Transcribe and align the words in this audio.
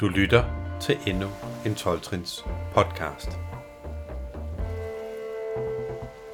Du 0.00 0.08
lytter 0.08 0.44
til 0.80 0.98
endnu 1.06 1.28
en 1.66 1.72
12-trins 1.72 2.44
podcast. 2.74 3.38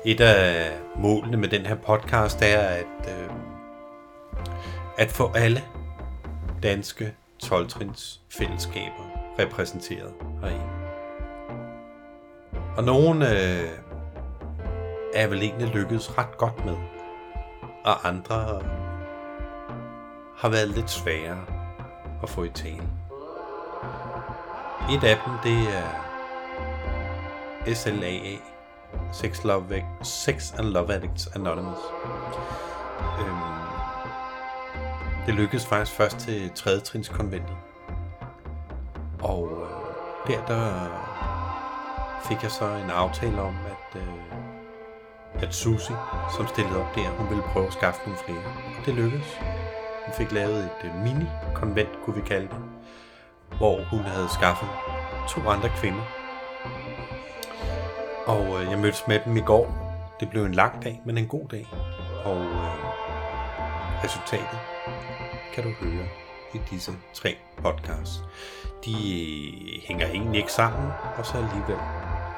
Et 0.05 0.21
af 0.21 0.71
målene 0.97 1.37
med 1.37 1.49
den 1.49 1.67
her 1.67 1.75
podcast 1.75 2.43
er 2.43 2.59
at, 2.61 3.09
øh, 3.09 3.31
at 4.99 5.11
få 5.11 5.33
alle 5.35 5.63
danske 6.63 7.15
12-trins 7.45 8.21
fællesskaber 8.31 9.35
repræsenteret 9.39 10.13
herinde. 10.41 10.65
Og 12.77 12.85
nogen 12.85 13.23
øh, 13.23 13.69
er 15.15 15.27
vel 15.27 15.43
egentlig 15.43 15.69
lykkedes 15.69 16.19
ret 16.19 16.39
godt 16.39 16.65
med, 16.65 16.77
og 17.85 18.09
andre 18.09 18.63
har 20.37 20.49
været 20.49 20.69
lidt 20.69 20.91
sværere 20.91 21.58
at 22.23 22.29
få 22.29 22.45
i 22.45 22.49
tale. 22.49 22.89
Et 24.91 25.05
af 25.05 25.19
dem, 25.27 25.33
det 25.45 25.77
er 25.77 26.09
SLAA, 27.75 28.37
Sex, 29.13 29.45
Love, 29.45 29.85
Sex 30.03 30.53
and 30.59 30.67
Love 30.67 30.95
Addicts 30.95 31.27
Anonymous. 31.27 31.79
Øhm, 33.21 33.59
det 35.27 35.35
lykkedes 35.35 35.67
faktisk 35.67 35.97
først 35.97 36.19
til 36.19 36.51
3. 36.55 36.81
trins 36.81 37.09
konventet. 37.09 37.57
Og 39.23 39.49
øh, 39.53 40.35
der, 40.35 40.47
der 40.47 40.89
fik 42.29 42.43
jeg 42.43 42.51
så 42.51 42.65
en 42.65 42.91
aftale 42.91 43.41
om, 43.41 43.55
at, 43.67 44.01
øh, 44.01 45.43
at 45.43 45.55
Susie, 45.55 45.97
som 46.37 46.47
stillede 46.47 46.81
op 46.81 46.95
der, 46.95 47.09
hun 47.09 47.29
ville 47.29 47.43
prøve 47.43 47.67
at 47.67 47.73
skaffe 47.73 48.01
nogle 48.07 48.19
flere. 48.27 48.45
Og 48.79 48.87
det 48.87 48.95
lykkedes. 48.95 49.39
Hun 50.09 50.15
fik 50.15 50.33
lavet 50.33 50.65
et 50.65 50.85
øh, 50.85 50.95
mini-konvent, 50.95 51.89
kunne 52.05 52.17
vi 52.17 52.29
kalde 52.29 52.49
det, 52.49 52.63
hvor 53.59 53.83
hun 53.83 54.01
havde 54.01 54.29
skaffet 54.29 54.69
to 55.29 55.41
andre 55.49 55.69
kvinder. 55.69 56.03
Og 58.27 58.63
øh, 58.63 58.71
jeg 58.71 58.79
mødtes 58.79 59.05
med 59.09 59.21
dem 59.25 59.37
i 59.37 59.41
går. 59.41 59.95
Det 60.21 60.31
blev 60.31 60.45
en 60.45 60.55
lang 60.55 60.85
dag, 60.85 61.01
men 61.05 61.19
en 61.19 61.27
god 61.27 61.49
dag. 61.49 61.67
Og 62.25 62.41
øh, 62.41 62.85
resultatet 64.05 64.59
kan 65.55 65.65
du 65.65 65.71
høre 65.71 66.07
i 66.55 66.59
disse 66.71 66.93
tre 67.15 67.37
podcasts. 67.57 68.23
De 68.85 68.93
øh, 68.93 69.83
hænger 69.89 70.07
egentlig 70.07 70.39
ikke 70.39 70.53
sammen, 70.53 70.91
og 71.19 71.27
så 71.27 71.37
alligevel 71.37 71.79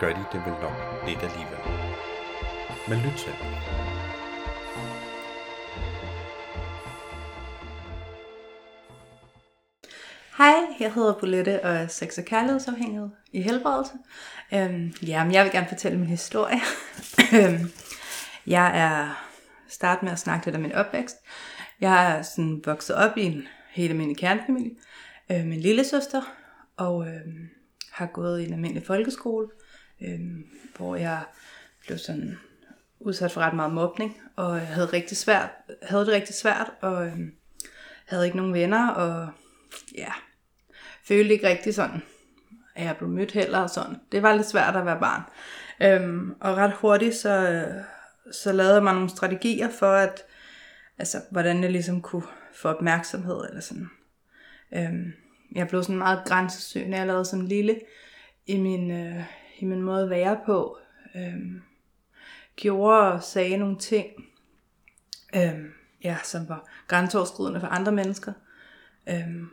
gør 0.01 0.09
de 0.09 0.25
det 0.33 0.43
vel 0.47 0.55
nok 0.63 1.07
lidt 1.07 1.23
alligevel. 1.23 1.61
Men 2.89 2.99
lyt 2.99 3.19
til. 3.19 3.33
Hej, 10.41 10.77
jeg 10.81 10.93
hedder 10.95 11.15
Bolette 11.15 11.65
og 11.65 11.71
er 11.77 11.87
sex- 11.87 12.19
og 12.19 12.25
kærlighedsafhængig 12.25 13.11
i 13.33 13.43
helbredelse. 13.43 13.93
Øhm, 14.55 14.95
ja, 15.07 15.25
men 15.25 15.33
jeg 15.33 15.45
vil 15.45 15.53
gerne 15.53 15.69
fortælle 15.69 15.99
min 15.99 16.09
historie. 16.09 16.61
Øhm, 17.37 17.73
jeg 18.47 18.81
er 18.81 19.27
start 19.69 20.03
med 20.03 20.13
at 20.13 20.19
snakke 20.19 20.47
lidt 20.47 20.57
om 20.57 20.63
min 20.63 20.73
opvækst. 20.73 21.17
Jeg 21.81 22.19
er 22.19 22.23
sådan 22.23 22.63
vokset 22.65 22.97
op 22.97 23.17
i 23.17 23.23
en 23.23 23.49
helt 23.71 23.91
almindelig 23.91 24.19
kernefamilie. 24.19 24.77
Øh, 25.31 25.45
min 25.45 25.61
lille 25.61 25.85
søster 25.85 26.23
og 26.77 27.07
øh, 27.09 27.21
har 27.93 28.07
gået 28.07 28.41
i 28.41 28.47
en 28.47 28.53
almindelig 28.53 28.87
folkeskole, 28.87 29.49
øh, 30.01 30.21
hvor 30.77 30.97
jeg 30.97 31.21
blev 31.87 31.99
sådan 31.99 32.39
udsat 33.01 33.33
for 33.33 33.41
ret 33.41 33.55
meget 33.55 33.73
mobning 33.73 34.17
og 34.37 34.61
havde 34.61 34.87
rigtig 34.87 35.17
svært, 35.17 35.51
havde 35.83 36.07
det 36.07 36.13
rigtig 36.13 36.35
svært 36.35 36.73
og 36.81 37.07
øh, 37.07 37.19
havde 38.07 38.25
ikke 38.25 38.37
nogen 38.37 38.55
venner 38.55 38.89
og 38.89 39.29
ja, 39.99 40.13
følte 41.11 41.35
ikke 41.35 41.49
rigtig 41.49 41.75
sådan, 41.75 42.03
at 42.75 42.85
jeg 42.85 42.97
blev 42.97 43.11
mødt 43.11 43.33
heller 43.33 43.59
og 43.59 43.71
sådan. 43.71 43.97
Det 44.13 44.23
var 44.23 44.35
lidt 44.35 44.47
svært 44.47 44.77
at 44.77 44.87
være 44.87 45.01
barn. 45.01 45.23
Øhm, 45.83 46.35
og 46.41 46.57
ret 46.57 46.73
hurtigt 46.73 47.15
så, 47.15 47.67
så 48.33 48.53
lavede 48.53 48.75
jeg 48.75 48.83
mig 48.83 48.95
nogle 48.95 49.09
strategier 49.09 49.71
for, 49.71 49.93
at, 49.93 50.23
altså, 50.99 51.21
hvordan 51.31 51.63
jeg 51.63 51.71
ligesom 51.71 52.03
kunne 52.03 52.23
få 52.55 52.69
opmærksomhed 52.69 53.45
eller 53.49 53.61
sådan. 53.61 53.91
Øhm, 54.75 55.13
jeg 55.55 55.69
blev 55.69 55.83
sådan 55.83 55.99
meget 55.99 56.23
grænsesøgende 56.27 56.99
allerede 56.99 57.25
som 57.25 57.41
lille 57.41 57.81
i 58.47 58.57
min, 58.57 58.91
øh, 58.91 59.25
i 59.59 59.65
min 59.65 59.83
måde 59.83 60.03
at 60.03 60.11
være 60.11 60.41
på. 60.47 60.79
Øhm, 61.17 61.63
gjorde 62.57 63.13
og 63.13 63.23
sagde 63.23 63.57
nogle 63.57 63.79
ting, 63.79 64.07
øhm, 65.37 65.73
ja, 66.05 66.17
som 66.25 66.49
var 66.49 66.69
grænseoverskridende 66.89 67.61
for 67.61 67.67
andre 67.67 67.93
mennesker. 67.93 68.33
Øhm, 69.09 69.51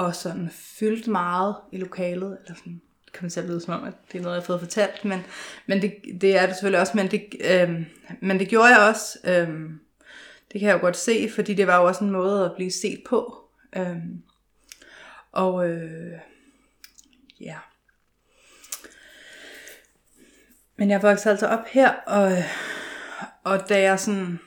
og 0.00 0.14
sådan 0.14 0.50
fyldt 0.50 1.08
meget 1.08 1.56
i 1.72 1.76
lokalet, 1.76 2.38
eller 2.42 2.54
sådan, 2.58 2.80
det 3.04 3.12
kan 3.12 3.24
man 3.24 3.30
selv 3.30 3.48
lyde 3.48 3.60
som 3.60 3.74
om, 3.74 3.84
at 3.84 3.94
det 4.12 4.18
er 4.18 4.22
noget, 4.22 4.34
jeg 4.34 4.42
har 4.42 4.46
fået 4.46 4.60
fortalt, 4.60 5.04
men, 5.04 5.20
men 5.66 5.82
det, 5.82 5.94
det 6.20 6.36
er 6.36 6.46
det 6.46 6.54
selvfølgelig 6.54 6.80
også, 6.80 6.92
men 6.96 7.10
det, 7.10 7.24
øhm, 7.40 7.84
men 8.20 8.38
det 8.38 8.48
gjorde 8.48 8.68
jeg 8.68 8.88
også, 8.88 9.18
øhm, 9.24 9.80
det 10.52 10.60
kan 10.60 10.68
jeg 10.68 10.74
jo 10.74 10.80
godt 10.80 10.96
se, 10.96 11.30
fordi 11.34 11.54
det 11.54 11.66
var 11.66 11.76
jo 11.76 11.84
også 11.84 12.04
en 12.04 12.10
måde 12.10 12.44
at 12.44 12.52
blive 12.56 12.70
set 12.70 13.02
på, 13.06 13.36
øhm, 13.76 14.22
og 15.32 15.68
øh, 15.68 16.18
ja, 17.40 17.56
men 20.76 20.90
jeg 20.90 21.02
voksede 21.02 21.32
altså 21.32 21.46
op 21.46 21.66
her, 21.66 21.92
og, 21.92 22.32
og 23.44 23.68
da 23.68 23.80
jeg 23.80 24.00
sådan, 24.00 24.40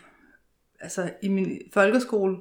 altså 0.80 1.12
i 1.22 1.28
min 1.28 1.62
folkeskole, 1.74 2.38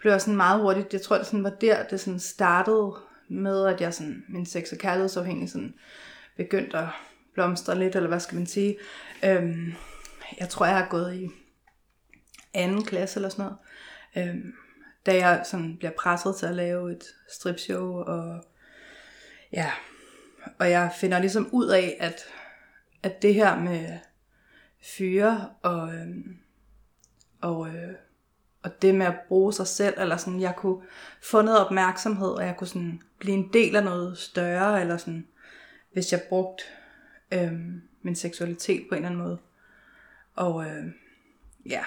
blev 0.00 0.12
jeg 0.12 0.20
sådan 0.20 0.36
meget 0.36 0.60
hurtigt, 0.60 0.92
jeg 0.92 1.02
tror 1.02 1.18
det 1.18 1.26
sådan 1.26 1.44
var 1.44 1.50
der, 1.50 1.82
det 1.82 2.00
sådan 2.00 2.20
startede 2.20 2.94
med, 3.28 3.66
at 3.66 3.80
jeg 3.80 3.94
sådan, 3.94 4.24
min 4.28 4.46
sex- 4.46 4.72
og 4.72 4.78
kærlighedsafhængig 4.78 5.50
sådan 5.50 5.74
begyndte 6.36 6.78
at 6.78 6.88
blomstre 7.34 7.78
lidt, 7.78 7.96
eller 7.96 8.08
hvad 8.08 8.20
skal 8.20 8.36
man 8.36 8.46
sige. 8.46 8.78
Øhm, 9.24 9.74
jeg 10.40 10.48
tror, 10.48 10.66
jeg 10.66 10.76
har 10.76 10.88
gået 10.90 11.14
i 11.14 11.28
anden 12.54 12.84
klasse 12.84 13.18
eller 13.18 13.28
sådan 13.28 13.44
noget. 13.44 13.58
Øhm, 14.16 14.52
da 15.06 15.14
jeg 15.14 15.42
sådan 15.44 15.76
bliver 15.76 15.92
presset 15.98 16.36
til 16.36 16.46
at 16.46 16.54
lave 16.54 16.92
et 16.92 17.04
stripshow, 17.28 17.92
og 17.92 18.44
ja, 19.52 19.72
og 20.58 20.70
jeg 20.70 20.92
finder 21.00 21.18
ligesom 21.18 21.48
ud 21.52 21.68
af, 21.68 21.96
at, 22.00 22.20
at 23.02 23.22
det 23.22 23.34
her 23.34 23.60
med 23.60 23.98
fyre 24.82 25.50
og, 25.62 25.94
øhm, 25.94 26.38
og 27.40 27.68
øh, 27.68 27.94
og 28.66 28.82
det 28.82 28.94
med 28.94 29.06
at 29.06 29.18
bruge 29.28 29.52
sig 29.52 29.66
selv, 29.66 29.94
eller 30.00 30.16
sådan, 30.16 30.40
jeg 30.40 30.54
kunne 30.56 30.82
få 31.22 31.42
noget 31.42 31.66
opmærksomhed, 31.66 32.28
og 32.28 32.46
jeg 32.46 32.56
kunne 32.56 32.68
sådan 32.68 33.02
blive 33.18 33.36
en 33.36 33.52
del 33.52 33.76
af 33.76 33.84
noget 33.84 34.18
større, 34.18 34.80
eller 34.80 34.96
sådan, 34.96 35.26
hvis 35.92 36.12
jeg 36.12 36.22
brugte 36.28 36.64
øhm, 37.32 37.82
min 38.02 38.16
seksualitet 38.16 38.86
på 38.88 38.94
en 38.94 38.96
eller 38.96 39.08
anden 39.08 39.22
måde. 39.22 39.38
Og 40.34 40.64
øh, 40.64 40.84
ja, 41.66 41.84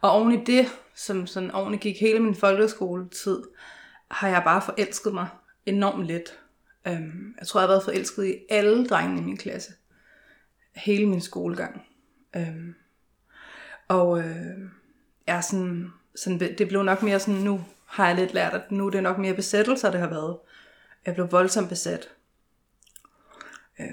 og 0.00 0.10
oven 0.10 0.32
i 0.32 0.44
det, 0.44 0.66
som 0.94 1.26
sådan 1.26 1.50
oven 1.50 1.74
i 1.74 1.76
gik 1.76 2.00
hele 2.00 2.20
min 2.20 2.34
folkeskoletid, 2.34 3.42
har 4.10 4.28
jeg 4.28 4.42
bare 4.44 4.62
forelsket 4.62 5.14
mig 5.14 5.28
enormt 5.66 6.06
let. 6.06 6.38
Øhm, 6.86 7.34
jeg 7.38 7.46
tror, 7.46 7.60
jeg 7.60 7.68
har 7.68 7.72
været 7.72 7.84
forelsket 7.84 8.24
i 8.26 8.36
alle 8.50 8.86
drengene 8.86 9.20
i 9.20 9.24
min 9.24 9.36
klasse. 9.36 9.72
Hele 10.74 11.06
min 11.06 11.20
skolegang. 11.20 11.86
Øhm, 12.36 12.74
og 13.88 14.18
øh, 14.18 14.58
er 15.26 15.40
sådan, 15.40 15.92
sådan, 16.14 16.38
det 16.58 16.68
blev 16.68 16.82
nok 16.82 17.02
mere 17.02 17.20
sådan, 17.20 17.40
nu 17.40 17.64
har 17.86 18.06
jeg 18.06 18.16
lidt 18.16 18.34
lært, 18.34 18.54
at 18.54 18.72
nu 18.72 18.86
er 18.86 18.90
det 18.90 19.02
nok 19.02 19.18
mere 19.18 19.34
besættelser, 19.34 19.90
det 19.90 20.00
har 20.00 20.08
været. 20.08 20.36
Jeg 21.06 21.14
blev 21.14 21.32
voldsomt 21.32 21.68
besat. 21.68 22.08
Øh, 23.80 23.86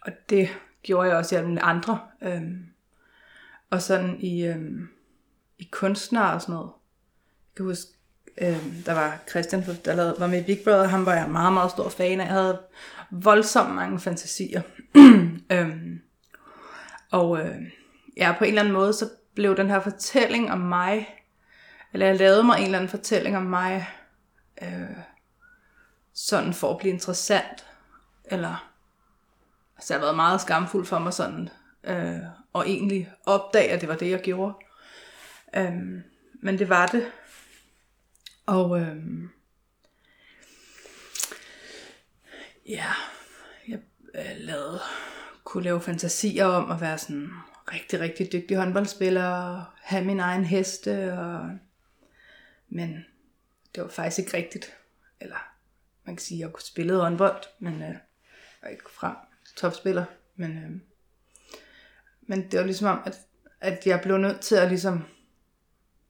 og 0.00 0.12
det 0.30 0.48
gjorde 0.82 1.08
jeg 1.08 1.16
også 1.16 1.34
i 1.34 1.38
alle 1.38 1.62
andre. 1.62 2.00
Øh, 2.22 2.42
og 3.70 3.82
sådan 3.82 4.20
i, 4.20 4.44
øh, 4.46 4.80
i 5.58 5.68
kunstnere 5.70 6.32
og 6.32 6.40
sådan 6.40 6.54
noget. 6.54 6.70
Jeg 7.52 7.56
kan 7.56 7.66
huske, 7.66 7.90
øh, 8.38 8.86
der 8.86 8.92
var 8.94 9.18
Christian, 9.30 9.64
der 9.84 9.94
lavede, 9.94 10.16
var 10.18 10.26
med 10.26 10.40
i 10.40 10.44
Big 10.44 10.60
Brother, 10.64 10.84
ham 10.84 11.06
var 11.06 11.14
jeg 11.14 11.30
meget, 11.30 11.52
meget 11.52 11.70
stor 11.70 11.88
fan 11.88 12.20
af. 12.20 12.24
Jeg 12.24 12.32
havde 12.32 12.60
voldsomt 13.10 13.74
mange 13.74 14.00
fantasier. 14.00 14.62
øh, 15.52 15.76
og 17.10 17.40
øh, 17.40 17.62
ja, 18.16 18.34
på 18.38 18.44
en 18.44 18.48
eller 18.48 18.62
anden 18.62 18.74
måde, 18.74 18.92
så 18.92 19.10
blev 19.34 19.56
den 19.56 19.70
her 19.70 19.80
fortælling 19.80 20.52
om 20.52 20.58
mig, 20.58 21.24
eller 21.92 22.06
jeg 22.06 22.16
lavede 22.16 22.44
mig 22.44 22.58
en 22.58 22.64
eller 22.64 22.78
anden 22.78 22.90
fortælling 22.90 23.36
om 23.36 23.42
mig, 23.42 23.88
øh, 24.62 24.96
sådan 26.14 26.54
for 26.54 26.70
at 26.70 26.78
blive 26.78 26.92
interessant, 26.92 27.66
eller 28.24 28.70
altså 29.76 29.94
har 29.94 30.00
været 30.00 30.16
meget 30.16 30.40
skamfuld 30.40 30.86
for 30.86 30.98
mig 30.98 31.12
sådan, 31.12 31.48
øh, 31.84 32.20
og 32.52 32.68
egentlig 32.68 33.12
opdage, 33.26 33.70
at 33.70 33.80
det 33.80 33.88
var 33.88 33.96
det, 33.96 34.10
jeg 34.10 34.20
gjorde. 34.20 34.54
Øh, 35.56 36.02
men 36.42 36.58
det 36.58 36.68
var 36.68 36.86
det. 36.86 37.12
Og 38.46 38.80
øh, 38.80 38.96
ja, 42.68 42.92
jeg 43.68 43.78
øh, 44.14 44.36
lavede, 44.36 44.80
kunne 45.44 45.64
lave 45.64 45.80
fantasier 45.80 46.46
om 46.46 46.70
at 46.70 46.80
være 46.80 46.98
sådan 46.98 47.30
rigtig, 47.74 48.00
rigtig 48.00 48.32
dygtig 48.32 48.56
håndboldspiller, 48.56 49.28
og 49.28 49.64
have 49.82 50.04
min 50.04 50.20
egen 50.20 50.44
heste, 50.44 51.12
og... 51.12 51.50
men 52.68 53.04
det 53.74 53.82
var 53.82 53.88
faktisk 53.88 54.18
ikke 54.18 54.36
rigtigt. 54.36 54.76
Eller 55.20 55.54
man 56.04 56.16
kan 56.16 56.22
sige, 56.22 56.38
at 56.38 56.40
jeg 56.46 56.52
kunne 56.52 56.62
spille 56.62 56.96
håndbold, 56.96 57.42
men 57.58 57.74
øh, 57.74 57.88
jeg 57.88 58.00
var 58.62 58.68
ikke 58.68 58.90
frem 58.90 59.16
topspiller. 59.56 60.04
Men, 60.36 60.50
øh, 60.58 60.70
men 62.22 62.50
det 62.50 62.58
var 62.58 62.66
ligesom 62.66 62.86
om, 62.86 63.02
at, 63.06 63.18
at 63.60 63.86
jeg 63.86 64.00
blev 64.02 64.18
nødt 64.18 64.40
til 64.40 64.54
at 64.54 64.68
ligesom, 64.68 65.04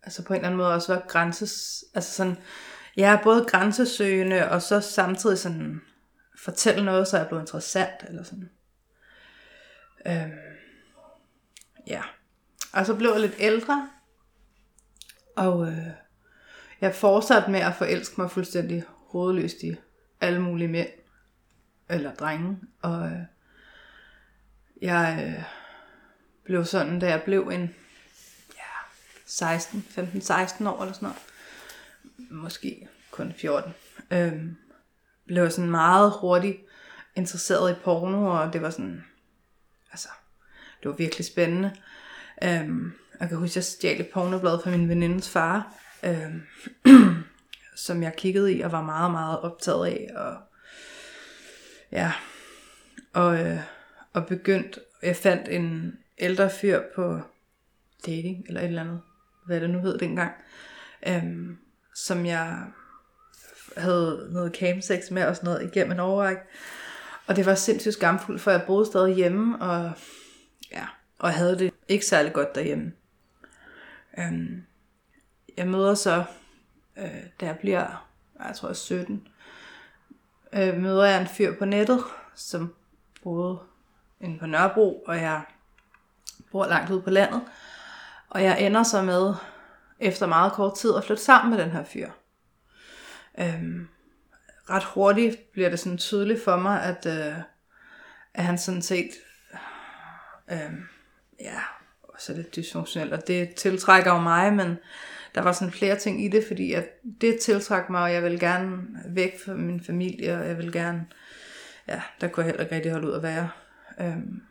altså 0.02 0.24
på 0.24 0.32
en 0.32 0.36
eller 0.36 0.48
anden 0.48 0.58
måde 0.58 0.74
også 0.74 0.94
være 0.94 1.02
grænses, 1.08 1.84
altså 1.94 2.12
sådan, 2.12 2.36
jeg 2.96 3.12
er 3.12 3.22
både 3.22 3.44
grænsesøgende, 3.44 4.50
og 4.50 4.62
så 4.62 4.80
samtidig 4.80 5.38
sådan 5.38 5.80
fortælle 6.38 6.84
noget, 6.84 7.08
så 7.08 7.16
jeg 7.18 7.28
blev 7.28 7.40
interessant, 7.40 8.04
eller 8.08 8.22
sådan. 8.22 8.50
Øh, 10.06 10.30
ja. 11.86 12.02
Og 12.72 12.86
så 12.86 12.94
blev 12.94 13.10
jeg 13.10 13.20
lidt 13.20 13.34
ældre, 13.38 13.88
og 15.36 15.68
øh, 15.68 15.86
jeg 16.80 16.94
fortsatte 16.94 17.50
med 17.50 17.60
at 17.60 17.74
forelske 17.74 18.20
mig 18.20 18.30
fuldstændig 18.30 18.84
hovedløst 18.88 19.62
i 19.62 19.76
alle 20.20 20.42
mulige 20.42 20.68
mænd, 20.68 20.88
eller 21.88 22.14
drenge, 22.14 22.58
og 22.82 23.06
øh, 23.06 23.18
jeg 24.82 25.24
øh, 25.26 25.44
blev 26.44 26.64
sådan, 26.64 26.98
da 26.98 27.08
jeg 27.08 27.22
blev 27.22 27.48
en 27.48 27.74
ja, 28.56 28.70
16, 29.26 29.86
15-16 29.90 30.68
år 30.68 30.82
eller 30.82 30.94
sådan 30.94 31.08
noget, 31.08 31.22
måske 32.30 32.88
kun 33.10 33.32
14, 33.32 33.74
øh, 34.10 34.42
blev 35.26 35.50
sådan 35.50 35.70
meget 35.70 36.12
hurtigt 36.20 36.60
interesseret 37.14 37.72
i 37.72 37.80
porno, 37.84 38.40
og 38.40 38.52
det 38.52 38.62
var 38.62 38.70
sådan, 38.70 39.04
altså, 39.90 40.08
det 40.84 40.90
var 40.90 40.96
virkelig 40.96 41.26
spændende. 41.26 41.72
Øhm, 42.44 42.92
jeg 43.20 43.28
kan 43.28 43.38
huske, 43.38 43.52
at 43.52 43.56
jeg 43.56 43.64
stjal 43.64 44.00
et 44.00 44.08
pornoblad 44.12 44.58
fra 44.62 44.70
min 44.70 44.88
venindes 44.88 45.30
far, 45.30 45.74
øhm, 46.02 46.42
som 47.86 48.02
jeg 48.02 48.16
kiggede 48.16 48.54
i 48.54 48.60
og 48.60 48.72
var 48.72 48.82
meget, 48.82 49.10
meget 49.10 49.40
optaget 49.40 49.86
af. 49.86 50.10
Og, 50.16 50.36
ja, 51.92 52.12
og, 53.12 53.40
øh, 53.40 53.58
og 54.12 54.26
begyndt, 54.26 54.78
jeg 55.02 55.16
fandt 55.16 55.48
en 55.48 55.98
ældre 56.18 56.50
fyr 56.50 56.80
på 56.94 57.20
dating, 58.06 58.44
eller 58.48 58.60
et 58.60 58.66
eller 58.66 58.82
andet, 58.82 59.00
hvad 59.46 59.60
det 59.60 59.70
nu 59.70 59.78
hed 59.78 59.98
dengang, 59.98 60.32
øhm, 61.06 61.58
som 61.94 62.26
jeg 62.26 62.64
havde 63.76 64.28
noget 64.30 64.56
camsex 64.56 65.10
med 65.10 65.26
og 65.26 65.36
sådan 65.36 65.46
noget 65.46 65.70
igennem 65.70 65.92
en 65.92 66.00
overræk. 66.00 66.38
Og 67.26 67.36
det 67.36 67.46
var 67.46 67.54
sindssygt 67.54 67.94
skamfuldt, 67.94 68.40
for 68.40 68.50
jeg 68.50 68.62
boede 68.66 68.86
stadig 68.86 69.14
hjemme, 69.14 69.62
og, 69.62 69.92
ja, 70.72 70.86
og 71.18 71.28
jeg 71.28 71.36
havde 71.36 71.58
det 71.58 71.74
ikke 71.88 72.06
særlig 72.06 72.32
godt 72.32 72.54
derhjemme. 72.54 72.92
Øhm, 74.18 74.64
jeg 75.56 75.68
møder 75.68 75.94
så, 75.94 76.24
øh, 76.96 77.22
da 77.40 77.46
jeg 77.46 77.58
bliver, 77.58 78.08
jeg 78.44 78.56
tror 78.56 78.68
jeg 78.68 78.76
17, 78.76 79.28
øh, 80.52 80.76
møder 80.76 81.04
jeg 81.04 81.20
en 81.20 81.26
fyr 81.26 81.58
på 81.58 81.64
nettet, 81.64 82.00
som 82.34 82.74
boede 83.22 83.58
inde 84.20 84.38
på 84.38 84.46
Nørrebro, 84.46 85.04
og 85.06 85.16
jeg 85.16 85.42
bor 86.50 86.66
langt 86.66 86.90
ude 86.90 87.02
på 87.02 87.10
landet. 87.10 87.42
Og 88.28 88.42
jeg 88.42 88.60
ender 88.66 88.82
så 88.82 89.02
med, 89.02 89.34
efter 90.00 90.26
meget 90.26 90.52
kort 90.52 90.76
tid, 90.76 90.94
at 90.96 91.04
flytte 91.04 91.22
sammen 91.22 91.50
med 91.56 91.64
den 91.64 91.72
her 91.72 91.84
fyr. 91.84 92.10
Øhm, 93.38 93.88
ret 94.70 94.84
hurtigt 94.84 95.52
bliver 95.52 95.68
det 95.68 95.78
sådan 95.78 95.98
tydeligt 95.98 96.44
for 96.44 96.56
mig, 96.56 96.82
at, 96.82 97.06
øh, 97.06 97.38
at 98.34 98.44
han 98.44 98.58
sådan 98.58 98.82
set, 98.82 99.10
øh, 100.50 100.72
ja, 101.40 101.60
også 102.02 102.26
så 102.26 102.32
lidt 102.32 102.56
dysfunktionelt, 102.56 103.12
og 103.12 103.26
det 103.26 103.54
tiltrækker 103.54 104.12
jo 104.12 104.20
mig, 104.20 104.52
men 104.52 104.76
der 105.34 105.40
var 105.40 105.52
sådan 105.52 105.72
flere 105.72 105.98
ting 105.98 106.24
i 106.24 106.28
det, 106.28 106.44
fordi 106.46 106.72
at 106.72 106.88
det 107.20 107.40
tiltrækker 107.40 107.90
mig, 107.90 108.02
og 108.02 108.12
jeg 108.12 108.22
vil 108.22 108.40
gerne 108.40 108.82
væk 109.08 109.44
fra 109.44 109.54
min 109.54 109.84
familie, 109.84 110.38
og 110.38 110.46
jeg 110.46 110.58
vil 110.58 110.72
gerne, 110.72 111.06
ja, 111.88 112.02
der 112.20 112.28
kunne 112.28 112.44
jeg 112.44 112.50
heller 112.50 112.62
ikke 112.62 112.74
rigtig 112.74 112.92
holde 112.92 113.08
ud 113.08 113.12
at 113.12 113.22
være. 113.22 113.50
Øhm, 114.00 114.42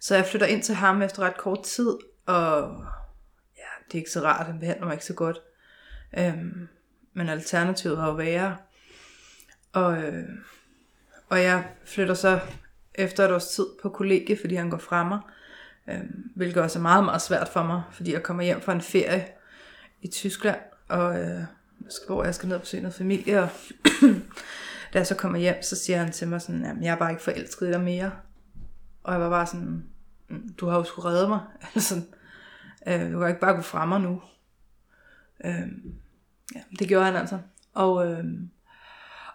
så 0.00 0.14
jeg 0.14 0.26
flytter 0.26 0.46
ind 0.46 0.62
til 0.62 0.74
ham 0.74 1.02
efter 1.02 1.22
ret 1.22 1.36
kort 1.36 1.62
tid, 1.62 1.96
og 2.26 2.84
ja, 3.56 3.84
det 3.86 3.94
er 3.94 3.98
ikke 3.98 4.10
så 4.10 4.20
rart, 4.20 4.46
han 4.46 4.58
behandler 4.58 4.86
mig 4.86 4.94
ikke 4.94 5.04
så 5.04 5.14
godt. 5.14 5.40
Øhm, 6.18 6.68
men 7.12 7.28
alternativet 7.28 7.98
var 7.98 8.06
jo 8.06 8.12
værre. 8.12 8.56
Og, 9.72 10.02
øh, 10.02 10.28
og 11.28 11.42
jeg 11.42 11.64
flytter 11.84 12.14
så 12.14 12.40
efter 12.94 13.24
et 13.24 13.32
års 13.32 13.48
tid 13.48 13.66
på 13.82 13.88
kollegie, 13.88 14.38
fordi 14.40 14.54
han 14.54 14.70
går 14.70 14.78
fra 14.78 15.08
mig. 15.08 15.20
Øh, 15.88 16.00
hvilket 16.36 16.62
også 16.62 16.78
er 16.78 16.82
meget, 16.82 17.04
meget 17.04 17.22
svært 17.22 17.48
for 17.48 17.62
mig, 17.62 17.82
fordi 17.92 18.12
jeg 18.12 18.22
kommer 18.22 18.42
hjem 18.42 18.60
fra 18.60 18.72
en 18.72 18.80
ferie 18.80 19.26
i 20.02 20.08
Tyskland, 20.08 20.60
og 20.88 21.20
øh, 21.20 21.42
hvor 22.06 22.24
jeg 22.24 22.34
skal 22.34 22.46
ned 22.46 22.56
og 22.56 22.62
besøge 22.62 22.82
noget 22.82 22.94
familie, 22.94 23.42
og 23.42 23.48
da 24.92 24.98
jeg 24.98 25.06
så 25.06 25.14
kommer 25.14 25.38
hjem, 25.38 25.62
så 25.62 25.76
siger 25.76 25.98
han 25.98 26.12
til 26.12 26.28
mig 26.28 26.42
sådan, 26.42 26.64
at 26.64 26.76
jeg 26.80 26.92
er 26.92 26.98
bare 26.98 27.10
ikke 27.10 27.22
forelsket 27.22 27.68
i 27.68 27.72
dig 27.72 27.80
mere. 27.80 28.12
Og 29.02 29.12
jeg 29.12 29.20
var 29.20 29.30
bare 29.30 29.46
sådan, 29.46 29.84
mm, 30.28 30.54
du 30.60 30.66
har 30.66 30.76
jo 30.76 30.84
sgu 30.84 31.00
reddet 31.00 31.28
mig. 31.28 31.40
Eller 31.54 31.68
altså 31.74 31.88
sådan, 31.88 32.06
øh, 32.86 33.12
du 33.12 33.18
kan 33.18 33.28
ikke 33.28 33.40
bare 33.40 33.54
gå 33.54 33.62
fra 33.62 33.86
mig 33.86 34.00
nu. 34.00 34.22
Øh, 35.44 35.68
ja, 36.54 36.60
det 36.78 36.88
gjorde 36.88 37.04
han 37.04 37.16
altså. 37.16 37.38
Og, 37.74 38.06
øh, 38.06 38.24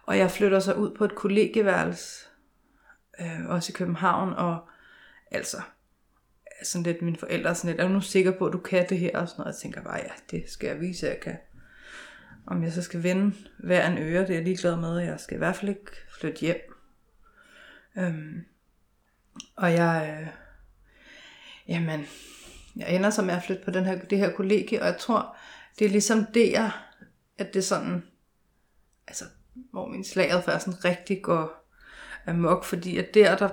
og 0.04 0.18
jeg 0.18 0.32
flytter 0.32 0.60
så 0.60 0.74
ud 0.74 0.96
på 0.96 1.06
et 1.06 1.16
kollegieværelse, 1.16 2.26
øh, 3.20 3.46
også 3.50 3.72
i 3.72 3.78
København, 3.78 4.34
og 4.34 4.70
altså, 5.32 5.62
sådan 6.64 6.84
lidt 6.84 7.02
mine 7.02 7.18
forældre 7.18 7.56
sådan 7.56 7.70
lidt, 7.70 7.82
er 7.82 7.88
du 7.88 7.94
nu 7.94 8.02
sikker 8.02 8.32
på, 8.32 8.46
at 8.46 8.54
du 8.54 8.58
kan 8.58 8.90
det 8.90 9.00
her? 9.00 9.20
Og 9.20 9.28
sådan 9.28 9.42
noget. 9.42 9.54
Jeg 9.54 9.60
tænker 9.62 9.82
bare, 9.82 9.98
ja, 9.98 10.12
det 10.32 10.50
skal 10.50 10.68
jeg 10.68 10.82
vise, 10.82 11.08
at 11.08 11.14
jeg 11.14 11.22
kan. 11.22 11.38
Om 12.48 12.64
jeg 12.64 12.72
så 12.72 12.82
skal 12.82 13.04
vende 13.04 13.36
hver 13.58 13.88
en 13.88 13.98
øre, 13.98 14.22
det 14.22 14.30
er 14.30 14.34
jeg 14.34 14.44
ligeglad 14.44 14.76
med. 14.76 15.00
Jeg 15.00 15.20
skal 15.20 15.36
i 15.36 15.38
hvert 15.38 15.56
fald 15.56 15.70
ikke 15.70 15.92
flytte 16.20 16.40
hjem. 16.40 16.76
Øhm, 17.98 18.46
og 19.56 19.74
jeg, 19.74 20.18
øh, 20.22 20.28
jamen, 21.68 22.06
jeg 22.76 22.96
ender 22.96 23.10
så 23.10 23.22
med 23.22 23.34
at 23.34 23.44
flytte 23.44 23.64
på 23.64 23.72
den 23.72 23.86
her, 23.86 24.00
det 24.00 24.18
her 24.18 24.32
kollegie, 24.32 24.82
og 24.82 24.88
jeg 24.88 24.98
tror, 25.00 25.38
det 25.80 25.86
er 25.86 25.90
ligesom 25.90 26.26
der, 26.34 26.90
at 27.38 27.54
det 27.54 27.64
sådan, 27.64 28.04
altså, 29.08 29.26
hvor 29.72 29.88
min 29.88 30.04
slaget 30.04 30.44
sådan 30.44 30.86
rigtig 30.86 31.22
går 31.22 31.65
amok, 32.28 32.64
fordi 32.64 32.98
at 32.98 33.14
der, 33.14 33.38
der 33.38 33.50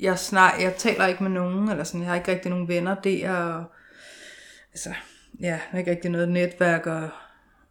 jeg, 0.00 0.18
snart, 0.18 0.60
jeg 0.60 0.74
taler 0.76 1.06
ikke 1.06 1.22
med 1.22 1.30
nogen, 1.30 1.68
eller 1.68 1.84
sådan, 1.84 2.00
jeg 2.00 2.08
har 2.08 2.16
ikke 2.16 2.32
rigtig 2.32 2.50
nogen 2.50 2.68
venner. 2.68 2.94
Der, 2.94 3.30
og, 3.30 3.64
altså, 4.72 4.88
ja, 5.40 5.46
jeg 5.46 5.60
har 5.70 5.78
ikke 5.78 5.90
rigtig 5.90 6.10
noget 6.10 6.28
netværk, 6.28 6.86
og 6.86 7.08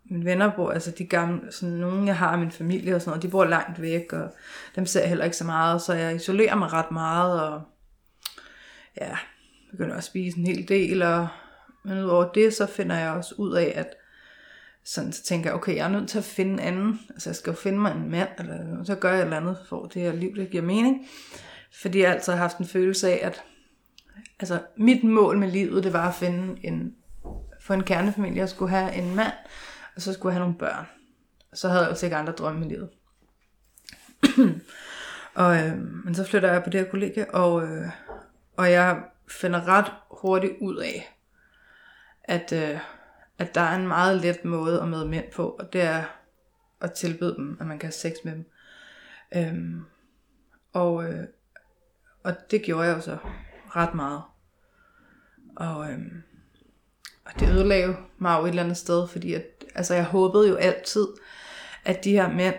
mine 0.06 0.26
venner 0.26 0.52
bor, 0.56 0.72
altså 0.72 0.92
de 0.92 1.06
gamle, 1.06 1.52
sådan 1.52 1.76
nogle 1.76 2.06
jeg 2.06 2.18
har 2.18 2.38
min 2.38 2.52
familie 2.52 2.96
og 2.96 3.02
sådan 3.02 3.10
noget, 3.10 3.24
de 3.24 3.30
bor 3.30 3.46
langt 3.46 3.82
væk, 3.82 4.14
og 4.14 4.30
dem 4.76 4.86
ser 4.86 5.00
jeg 5.00 5.10
heller 5.10 5.26
ikke 5.26 5.38
så 5.38 5.46
meget, 5.46 5.82
så 5.82 5.94
jeg 5.94 6.16
isolerer 6.16 6.56
mig 6.56 6.74
ret 6.74 6.92
meget, 6.92 7.42
og 7.42 7.62
ja, 9.02 9.18
begynder 9.72 9.96
at 9.96 10.04
spise 10.04 10.38
en 10.38 10.48
hel 10.48 10.68
del, 10.68 11.02
og 11.02 11.28
men 11.84 12.04
udover 12.04 12.32
det, 12.32 12.54
så 12.54 12.66
finder 12.66 12.98
jeg 12.98 13.12
også 13.12 13.36
ud 13.38 13.54
af, 13.54 13.74
at 13.76 13.88
sådan, 14.86 15.12
så 15.12 15.24
tænker 15.24 15.50
jeg, 15.50 15.56
okay, 15.56 15.76
jeg 15.76 15.86
er 15.86 15.90
nødt 15.90 16.10
til 16.10 16.18
at 16.18 16.24
finde 16.24 16.54
en 16.54 16.60
anden, 16.60 17.00
altså 17.10 17.30
jeg 17.30 17.36
skal 17.36 17.52
jo 17.52 17.58
finde 17.58 17.80
mig 17.80 17.92
en 17.92 18.12
mand, 18.12 18.30
eller 18.40 18.84
så 18.84 18.96
gør 18.96 19.10
jeg 19.10 19.20
et 19.20 19.24
eller 19.24 19.38
andet, 19.38 19.58
for 19.70 19.86
det 19.86 20.02
her 20.02 20.14
liv, 20.14 20.36
det 20.36 20.50
giver 20.50 20.64
mening. 20.64 21.08
Fordi 21.82 22.00
jeg 22.00 22.12
altid 22.12 22.34
har 22.34 22.40
haft 22.40 22.58
en 22.58 22.68
følelse 22.68 23.12
af, 23.12 23.28
at 23.28 23.44
altså, 24.40 24.62
mit 24.78 25.04
mål 25.04 25.38
med 25.38 25.52
livet, 25.52 25.84
det 25.84 25.94
var 25.94 26.08
at 26.08 26.16
finde 26.16 26.66
en, 26.66 26.96
få 27.62 27.74
en 27.74 27.84
kernefamilie. 27.84 28.38
Jeg 28.38 28.50
skulle 28.50 28.72
have 28.72 28.94
en 28.94 29.16
mand, 29.16 29.34
og 29.96 30.02
så 30.02 30.14
skulle 30.14 30.32
jeg 30.32 30.42
have 30.42 30.48
nogle 30.48 30.60
børn. 30.60 30.86
Så 31.54 31.70
havde 31.70 31.82
jeg 31.82 31.92
også 31.92 32.06
ikke 32.06 32.16
andre 32.16 32.34
drømme 32.34 32.66
i 32.66 32.70
livet. 32.70 32.90
og, 35.44 35.58
øh, 35.58 35.78
men 36.06 36.16
så 36.16 36.24
flytter 36.24 36.52
jeg 36.52 36.64
på 36.64 36.70
det 36.70 36.80
her 36.80 36.90
kollega, 36.90 37.26
og, 37.34 37.64
øh, 37.64 37.88
og 38.58 38.72
jeg 38.72 39.04
finder 39.30 39.68
ret 39.68 39.92
hurtigt 40.12 40.54
ud 40.62 40.78
af, 40.78 41.18
at, 42.24 42.54
øh, 42.54 42.80
at 43.44 43.56
der 43.56 43.62
er 43.62 43.76
en 43.76 43.88
meget 43.88 44.22
let 44.22 44.46
måde 44.46 44.82
at 44.82 44.88
møde 44.88 45.06
mænd 45.06 45.32
på, 45.32 45.50
og 45.50 45.74
det 45.74 45.82
er 45.82 46.04
at 46.82 46.94
tilbyde 46.94 47.36
dem, 47.36 47.58
at 47.60 47.68
man 47.68 47.80
kan 47.80 47.88
have 47.88 47.92
sex 47.92 48.14
med 48.24 48.34
dem. 48.34 48.46
Øhm, 49.36 49.82
og, 50.74 51.04
øh, 51.04 51.28
og 52.24 52.34
det 52.52 52.62
gjorde 52.62 52.88
jeg 52.88 52.96
jo 52.96 53.02
så 53.02 53.18
ret 53.76 53.94
meget. 53.94 54.22
Og, 55.56 55.92
øhm, 55.92 56.24
og 57.26 57.32
det 57.40 57.50
ødelagde 57.50 57.98
mig 58.18 58.38
jo 58.40 58.46
et 58.46 58.50
eller 58.50 58.64
andet 58.64 58.78
sted, 58.78 59.08
fordi 59.08 59.34
at, 59.34 59.66
altså 59.76 59.94
jeg 59.94 60.06
håbede 60.06 60.50
jo 60.50 60.56
altid, 60.56 61.08
at 61.86 62.04
de 62.04 62.12
her 62.12 62.34
mænd, 62.34 62.56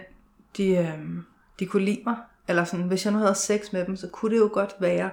de, 0.57 0.76
øhm, 0.76 1.25
de 1.59 1.67
kunne 1.67 1.85
lide 1.85 2.03
mig. 2.07 2.17
Eller 2.49 2.64
sådan, 2.64 2.87
hvis 2.87 3.05
jeg 3.05 3.12
nu 3.12 3.19
havde 3.19 3.35
sex 3.35 3.73
med 3.73 3.87
dem, 3.87 3.97
så 3.97 4.09
kunne 4.09 4.35
det 4.35 4.41
jo 4.41 4.50
godt 4.53 4.75
være, 4.81 5.11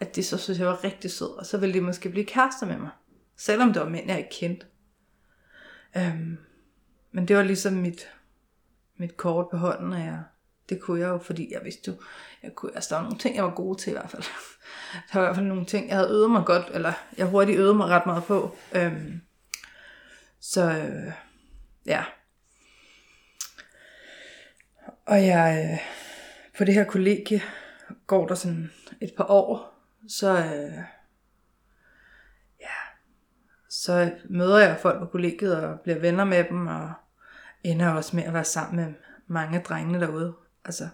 at 0.00 0.16
de 0.16 0.22
så 0.22 0.38
synes, 0.38 0.58
jeg 0.58 0.66
var 0.66 0.84
rigtig 0.84 1.10
sød, 1.10 1.38
og 1.38 1.46
så 1.46 1.58
ville 1.58 1.74
de 1.74 1.80
måske 1.80 2.08
blive 2.08 2.26
kærester 2.26 2.66
med 2.66 2.76
mig. 2.76 2.90
Selvom 3.36 3.72
det 3.72 3.82
var 3.82 3.88
mænd, 3.88 4.08
jeg 4.08 4.18
ikke 4.18 4.30
kendte. 4.30 4.66
Øhm, 5.96 6.38
men 7.12 7.28
det 7.28 7.36
var 7.36 7.42
ligesom 7.42 7.72
mit, 7.72 8.08
mit 8.96 9.16
kort 9.16 9.46
på 9.50 9.56
hånden, 9.56 9.92
og 9.92 10.00
jeg, 10.00 10.22
det 10.68 10.80
kunne 10.80 11.00
jeg 11.00 11.08
jo, 11.08 11.18
fordi 11.18 11.52
jeg 11.52 11.64
vidste 11.64 11.90
jo, 11.90 11.96
jeg 12.42 12.54
kunne, 12.54 12.74
altså 12.74 12.94
der 12.94 12.96
var 12.96 13.02
nogle 13.02 13.18
ting, 13.18 13.36
jeg 13.36 13.44
var 13.44 13.54
god 13.54 13.76
til 13.76 13.90
i 13.90 13.92
hvert 13.92 14.10
fald. 14.10 14.22
Der 15.12 15.18
var 15.18 15.20
i 15.20 15.26
hvert 15.26 15.36
fald 15.36 15.46
nogle 15.46 15.66
ting, 15.66 15.88
jeg 15.88 15.96
havde 15.96 16.10
øvet 16.10 16.30
mig 16.30 16.44
godt, 16.46 16.66
eller 16.74 16.92
jeg 17.16 17.26
hurtigt 17.26 17.58
øvede 17.58 17.74
mig 17.74 17.88
ret 17.88 18.06
meget 18.06 18.24
på. 18.24 18.56
Øhm, 18.72 19.20
så 20.40 20.70
øh, 20.70 21.12
ja, 21.86 22.04
Og 25.08 25.26
jeg, 25.26 25.70
øh, 25.72 25.78
på 26.58 26.64
det 26.64 26.74
her 26.74 26.84
kollegie, 26.84 27.42
går 28.06 28.26
der 28.26 28.34
sådan 28.34 28.70
et 29.00 29.12
par 29.16 29.24
år, 29.24 29.74
så, 30.08 30.38
øh, 30.38 30.84
så 33.82 34.12
møder 34.28 34.58
jeg 34.58 34.78
folk 34.82 34.98
på 34.98 35.06
kollegiet 35.06 35.56
og 35.56 35.80
bliver 35.80 35.98
venner 35.98 36.24
med 36.24 36.44
dem, 36.44 36.66
og 36.66 36.92
ender 37.64 37.90
også 37.90 38.16
med 38.16 38.24
at 38.24 38.34
være 38.34 38.44
sammen 38.44 38.84
med 38.84 38.94
mange 39.26 39.58
af 39.58 39.64
drengene 39.64 40.00
derude. 40.00 40.36
Altså, 40.64 40.88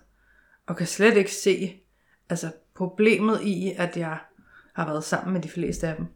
og 0.66 0.76
kan 0.76 0.86
slet 0.86 1.16
ikke 1.16 1.32
se 1.32 1.80
altså, 2.28 2.52
problemet 2.74 3.40
i, 3.42 3.72
at 3.76 3.96
jeg 3.96 4.18
har 4.72 4.86
været 4.86 5.04
sammen 5.04 5.32
med 5.32 5.42
de 5.42 5.48
fleste 5.48 5.88
af 5.88 5.96
dem. 5.96 6.06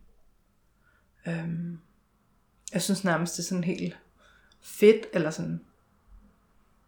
Øhm, 1.27 1.79
jeg 2.73 2.83
synes 2.83 3.05
nærmest, 3.05 3.37
det 3.37 3.43
er 3.43 3.47
sådan 3.47 3.65
helt 3.65 3.99
fedt, 4.61 5.07
eller 5.13 5.31
sådan, 5.31 5.65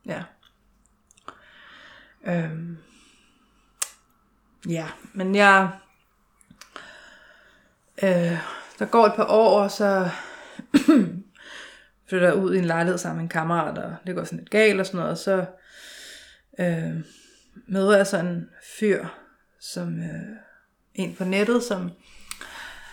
ja. 0.06 0.24
Øhm, 2.24 2.78
ja, 4.68 4.88
men 5.12 5.34
jeg, 5.34 5.70
øh, 8.02 8.59
der 8.80 8.86
går 8.86 9.06
et 9.06 9.14
par 9.14 9.26
år, 9.26 9.62
og 9.62 9.70
så 9.70 10.10
flytter 12.08 12.26
jeg 12.26 12.36
ud 12.36 12.54
i 12.54 12.58
en 12.58 12.64
lejlighed 12.64 12.98
sammen 12.98 13.16
med 13.16 13.22
en 13.22 13.28
kammerat, 13.28 13.78
og 13.78 13.96
det 14.06 14.14
går 14.14 14.24
sådan 14.24 14.38
lidt 14.38 14.50
galt 14.50 14.80
og 14.80 14.86
sådan 14.86 14.98
noget, 14.98 15.10
og 15.10 15.18
så 15.18 15.46
øh, 16.58 17.04
møder 17.68 17.96
jeg 17.96 18.06
sådan 18.06 18.26
en 18.26 18.48
fyr, 18.78 19.06
som 19.60 19.98
øh, 20.02 20.36
en 20.94 21.14
på 21.14 21.24
nettet, 21.24 21.62
som 21.62 21.90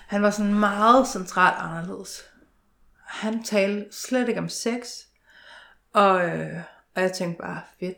han 0.07 0.21
var 0.21 0.29
sådan 0.29 0.53
meget 0.53 1.07
centralt 1.07 1.55
anderledes. 1.59 2.23
Han 3.05 3.43
talte 3.43 3.85
slet 3.91 4.27
ikke 4.27 4.39
om 4.39 4.49
sex, 4.49 4.87
og, 5.93 6.29
øh, 6.29 6.61
og 6.95 7.01
jeg 7.01 7.13
tænkte 7.13 7.41
bare, 7.41 7.61
fedt, 7.79 7.97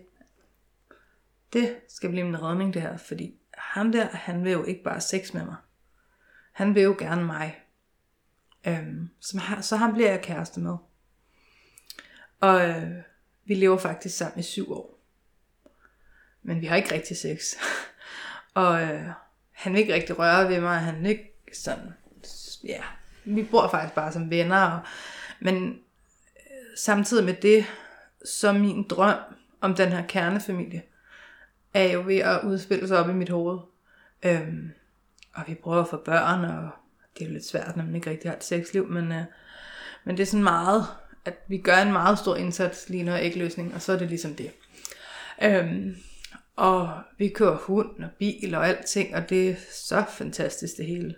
det 1.54 1.76
skal 1.88 2.10
blive 2.10 2.26
min 2.26 2.42
redning 2.44 2.74
det 2.74 2.82
her, 2.82 2.98
fordi 2.98 3.34
ham 3.58 3.92
der, 3.92 4.08
han 4.12 4.44
vil 4.44 4.52
jo 4.52 4.64
ikke 4.64 4.84
bare 4.84 5.02
sex 5.02 5.34
med 5.34 5.46
mig. 5.46 5.56
Han 6.52 6.76
vil 6.76 6.84
jo 6.84 6.96
gerne 7.00 7.26
mig. 7.26 7.64
Øhm, 8.68 9.10
så, 9.20 9.42
så 9.62 9.76
han 9.76 9.94
bliver 9.94 10.10
jeg 10.10 10.22
kæreste 10.22 10.60
med. 10.60 10.76
Og 12.40 12.70
øh, 12.70 12.92
vi 13.46 13.56
lever 13.56 13.78
faktisk 13.78 14.18
sammen 14.18 14.40
i 14.40 14.44
syv 14.44 14.72
år. 14.72 15.00
Men 16.44 16.62
vi 16.62 16.66
har 16.66 16.76
ikke 16.76 16.94
rigtig 16.94 17.18
sex. 17.18 17.40
og 18.54 18.82
øh, 18.82 19.10
han 19.52 19.74
vil 19.74 19.80
ikke 19.80 19.94
rigtig 19.94 20.20
røre 20.20 20.50
ved 20.50 20.62
mig. 20.62 20.80
Han 20.80 21.02
vil 21.04 21.10
ikke 21.10 21.34
sådan, 21.54 21.94
ja, 22.64 22.82
vi 23.26 23.44
bor 23.44 23.68
faktisk 23.68 23.96
bare 23.96 24.12
som 24.12 24.30
venner. 24.30 24.62
Og, 24.62 24.80
men 25.40 25.68
øh, 26.36 26.78
samtidig 26.78 27.26
med 27.26 27.34
det, 27.34 27.66
så 28.26 28.54
min 28.54 28.84
drøm 28.84 29.20
om 29.62 29.76
den 29.76 29.90
her 29.90 30.08
kernefamilie, 30.08 30.84
er 31.74 31.84
jo 31.84 32.04
ved 32.06 32.18
at 32.18 32.42
udspille 32.44 32.88
sig 32.88 33.00
op 33.00 33.10
i 33.10 33.14
mit 33.14 33.30
hoved. 33.30 33.60
Øhm, 34.24 34.72
og 35.34 35.44
vi 35.48 35.56
prøver 35.56 35.82
at 35.82 35.90
få 35.90 35.98
børn, 35.98 36.46
og 36.46 36.70
det 37.20 37.26
er 37.26 37.30
jo 37.30 37.34
lidt 37.34 37.46
svært, 37.46 37.78
når 37.78 37.84
man 37.84 37.96
ikke 37.96 38.10
rigtig 38.10 38.32
har 38.32 38.38
et 38.38 38.44
sexliv, 38.44 38.88
men, 38.88 39.12
øh, 39.12 39.24
men 40.04 40.18
det 40.18 40.24
er 40.24 40.28
sådan 40.28 40.44
meget, 40.44 40.86
at 41.26 41.34
vi 41.48 41.58
gør 41.58 41.76
en 41.76 41.92
meget 41.92 42.20
stor 42.20 42.36
indsats 42.36 42.90
lige 42.90 43.04
når 43.04 43.16
ægløsning, 43.16 43.74
og 43.74 43.82
så 43.82 43.94
er 43.94 43.98
det 43.98 44.10
ligesom 44.10 44.36
det. 44.36 44.52
Øhm, 45.44 45.96
og 46.56 47.02
vi 47.18 47.28
kører 47.28 47.56
hund 47.56 48.04
og 48.04 48.10
bil 48.20 48.56
og 48.56 48.68
alting, 48.68 49.16
og 49.16 49.30
det 49.30 49.50
er 49.50 49.56
så 49.72 50.06
fantastisk 50.10 50.78
det 50.78 50.86
hele. 50.86 51.16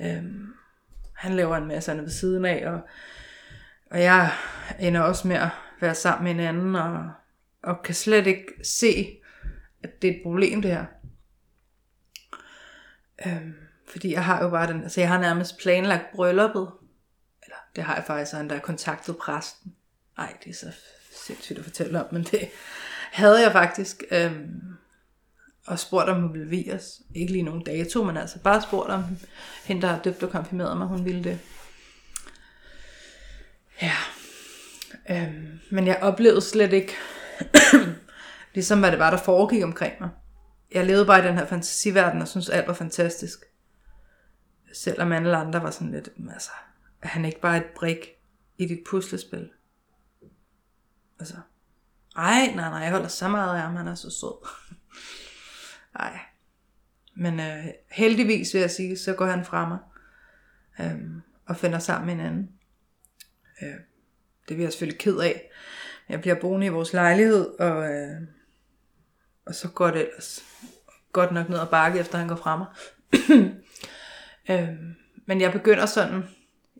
Øhm, 0.00 0.46
han 1.14 1.36
laver 1.36 1.56
en 1.56 1.68
masse 1.68 1.90
andet 1.90 2.04
ved 2.04 2.12
siden 2.12 2.44
af, 2.44 2.68
og, 2.70 2.80
og 3.90 4.00
jeg 4.00 4.32
ender 4.80 5.00
også 5.00 5.28
med 5.28 5.36
at 5.36 5.48
være 5.80 5.94
sammen 5.94 6.24
med 6.24 6.44
en 6.44 6.48
anden, 6.48 6.74
og, 6.74 7.10
og 7.62 7.82
kan 7.82 7.94
slet 7.94 8.26
ikke 8.26 8.46
se, 8.62 9.18
at 9.82 10.02
det 10.02 10.10
er 10.10 10.14
et 10.14 10.20
problem 10.22 10.62
det 10.62 10.70
her. 10.70 10.84
Øhm, 13.26 13.54
fordi 13.88 14.12
jeg 14.12 14.24
har 14.24 14.44
jo 14.44 14.50
bare 14.50 14.72
den, 14.72 14.82
altså 14.82 15.00
jeg 15.00 15.08
har 15.08 15.18
nærmest 15.18 15.58
planlagt 15.58 16.04
brylluppet, 16.14 16.70
eller 17.42 17.56
det 17.76 17.84
har 17.84 17.94
jeg 17.94 18.04
faktisk, 18.06 18.34
og 18.34 18.50
der 18.50 18.58
kontaktet 18.58 19.16
præsten. 19.16 19.74
Nej, 20.18 20.36
det 20.44 20.50
er 20.50 20.54
så 20.54 20.72
sindssygt 21.26 21.58
at 21.58 21.64
fortælle 21.64 22.00
om, 22.00 22.06
men 22.12 22.22
det 22.22 22.48
havde 23.12 23.42
jeg 23.42 23.52
faktisk, 23.52 24.04
øhm, 24.10 24.76
og 25.66 25.78
spurgt 25.78 26.08
om 26.08 26.20
hun 26.20 26.32
ville 26.32 26.48
vi 26.48 26.72
os. 26.72 27.00
Ikke 27.14 27.32
lige 27.32 27.42
nogen 27.42 27.64
dato, 27.64 28.04
men 28.04 28.16
altså 28.16 28.38
bare 28.38 28.62
spurgt 28.62 28.90
om 28.90 29.04
hende, 29.64 29.82
der 29.82 29.88
har 29.88 29.98
døbt 29.98 30.22
og 30.22 30.30
konfirmeret 30.30 30.78
mig, 30.78 30.86
hun 30.86 31.04
ville 31.04 31.24
det. 31.24 31.38
Ja. 33.82 33.92
Øhm, 35.10 35.60
men 35.70 35.86
jeg 35.86 35.98
oplevede 36.02 36.40
slet 36.40 36.72
ikke, 36.72 36.92
ligesom 38.54 38.80
hvad 38.80 38.90
det 38.90 38.98
var, 38.98 39.10
der 39.10 39.18
foregik 39.18 39.64
omkring 39.64 39.94
mig. 40.00 40.08
Jeg 40.72 40.86
levede 40.86 41.06
bare 41.06 41.24
i 41.24 41.26
den 41.26 41.38
her 41.38 41.46
fantasiverden 41.46 42.22
og 42.22 42.28
synes 42.28 42.48
alt 42.48 42.66
var 42.66 42.74
fantastisk. 42.74 43.38
Selvom 44.76 45.12
alle 45.12 45.36
andre 45.36 45.62
var 45.62 45.70
sådan 45.70 45.92
lidt, 45.92 46.08
altså, 46.32 46.50
er 47.02 47.08
han 47.08 47.24
ikke 47.24 47.40
bare 47.40 47.56
et 47.56 47.66
brik 47.76 48.08
i 48.58 48.66
dit 48.66 48.84
puslespil? 48.90 49.50
Altså, 51.18 51.34
ej, 52.16 52.46
nej, 52.46 52.70
nej, 52.70 52.78
jeg 52.78 52.90
holder 52.90 53.08
så 53.08 53.28
meget 53.28 53.54
af 53.56 53.60
ham, 53.60 53.76
han 53.76 53.88
er 53.88 53.94
så 53.94 54.10
sød. 54.10 54.48
Ej. 56.06 56.18
Men 57.14 57.40
øh, 57.40 57.66
heldigvis 57.90 58.54
vil 58.54 58.60
jeg 58.60 58.70
sige, 58.70 58.98
så 58.98 59.14
går 59.14 59.26
han 59.26 59.44
fra 59.44 59.68
mig. 59.68 59.78
Øh, 60.80 61.00
og 61.46 61.56
finder 61.56 61.78
sammen 61.78 62.06
med 62.06 62.14
en 62.14 62.30
anden. 62.30 62.50
Øh, 63.62 63.68
det 64.48 64.56
bliver 64.56 64.62
jeg 64.62 64.72
selvfølgelig 64.72 65.00
ked 65.00 65.18
af. 65.18 65.50
Jeg 66.08 66.20
bliver 66.20 66.40
boende 66.40 66.66
i 66.66 66.70
vores 66.70 66.92
lejlighed, 66.92 67.46
og, 67.46 67.92
øh, 67.92 68.20
og 69.46 69.54
så 69.54 69.68
går 69.68 69.90
det 69.90 70.00
ellers 70.00 70.44
godt 71.12 71.32
nok 71.32 71.48
ned 71.48 71.58
ad 71.58 71.66
bakke, 71.66 71.98
efter 72.00 72.18
han 72.18 72.28
går 72.28 72.36
fra 72.36 72.56
mig. 72.56 72.66
øh, 74.50 74.68
men 75.26 75.40
jeg 75.40 75.52
begynder 75.52 75.86
sådan, 75.86 76.22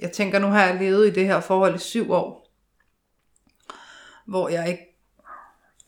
jeg 0.01 0.13
tænker, 0.13 0.39
nu 0.39 0.47
har 0.47 0.65
jeg 0.67 0.81
levet 0.81 1.07
i 1.07 1.11
det 1.11 1.27
her 1.27 1.41
forhold 1.41 1.75
i 1.75 1.79
syv 1.79 2.11
år, 2.11 2.53
hvor 4.27 4.49
jeg 4.49 4.69
ikke 4.69 4.97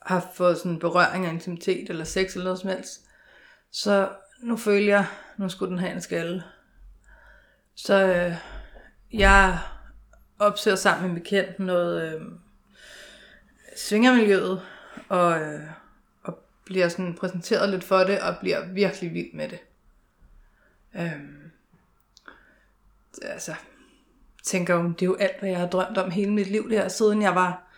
har 0.03 0.31
fået 0.35 0.59
sådan 0.59 0.79
berøring 0.79 1.27
af 1.27 1.33
intimitet 1.33 1.91
eller 1.91 2.05
sex 2.05 2.35
eller 2.35 2.45
noget 2.45 2.59
som 2.59 2.71
helst. 2.71 3.05
Så 3.71 4.09
nu 4.43 4.57
føler 4.57 4.87
jeg, 4.87 5.07
nu 5.37 5.49
skulle 5.49 5.71
den 5.71 5.79
have 5.79 5.93
en 5.93 6.01
skalle. 6.01 6.43
Så 7.75 7.95
øh, 7.95 8.35
jeg 9.13 9.59
opsøger 10.39 10.77
sammen 10.77 11.13
med 11.13 11.21
bekendt 11.21 11.59
noget 11.59 12.15
øh, 12.15 12.23
svingermiljøet, 13.77 14.63
og, 15.09 15.41
øh, 15.41 15.61
og 16.23 16.39
bliver 16.65 16.89
sådan 16.89 17.15
præsenteret 17.15 17.69
lidt 17.69 17.85
for 17.85 17.99
det, 17.99 18.21
og 18.21 18.37
bliver 18.41 18.67
virkelig 18.67 19.15
vild 19.15 19.35
med 19.35 19.49
det. 19.49 19.59
Øh, 20.97 21.48
altså, 23.23 23.55
tænker 24.45 24.75
jo, 24.75 24.89
det 24.89 25.03
er 25.03 25.07
jo 25.07 25.17
alt, 25.17 25.39
hvad 25.39 25.49
jeg 25.49 25.59
har 25.59 25.67
drømt 25.67 25.99
om 25.99 26.11
hele 26.11 26.33
mit 26.33 26.47
liv 26.47 26.71
der, 26.71 26.89
siden 26.89 27.23
jeg 27.23 27.35
var 27.35 27.73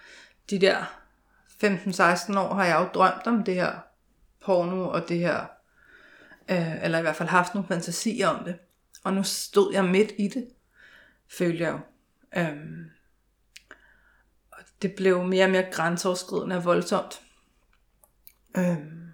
de 0.51 0.59
der 0.59 0.85
15-16 1.65 2.39
år, 2.39 2.55
har 2.55 2.65
jeg 2.65 2.81
jo 2.81 2.89
drømt 2.95 3.27
om 3.27 3.45
det 3.45 3.55
her 3.55 3.79
porno, 4.45 4.89
og 4.89 5.09
det 5.09 5.19
her 5.19 5.47
øh, 6.51 6.85
eller 6.85 6.99
i 6.99 7.03
hvert 7.03 7.17
fald 7.17 7.29
haft 7.29 7.55
nogle 7.55 7.69
fantasier 7.69 8.29
om 8.29 8.45
det. 8.45 8.59
Og 9.05 9.13
nu 9.13 9.23
stod 9.23 9.73
jeg 9.73 9.85
midt 9.85 10.13
i 10.19 10.29
det, 10.29 10.49
følte 11.29 11.65
jeg 11.65 11.73
jo. 11.73 11.81
Øhm, 12.37 12.91
og 14.53 14.59
det 14.83 14.95
blev 14.95 15.25
mere 15.25 15.45
og 15.45 15.51
mere 15.51 15.71
grænseoverskridende 15.73 16.57
og 16.57 16.65
voldsomt. 16.65 17.23
Øhm, 18.57 19.13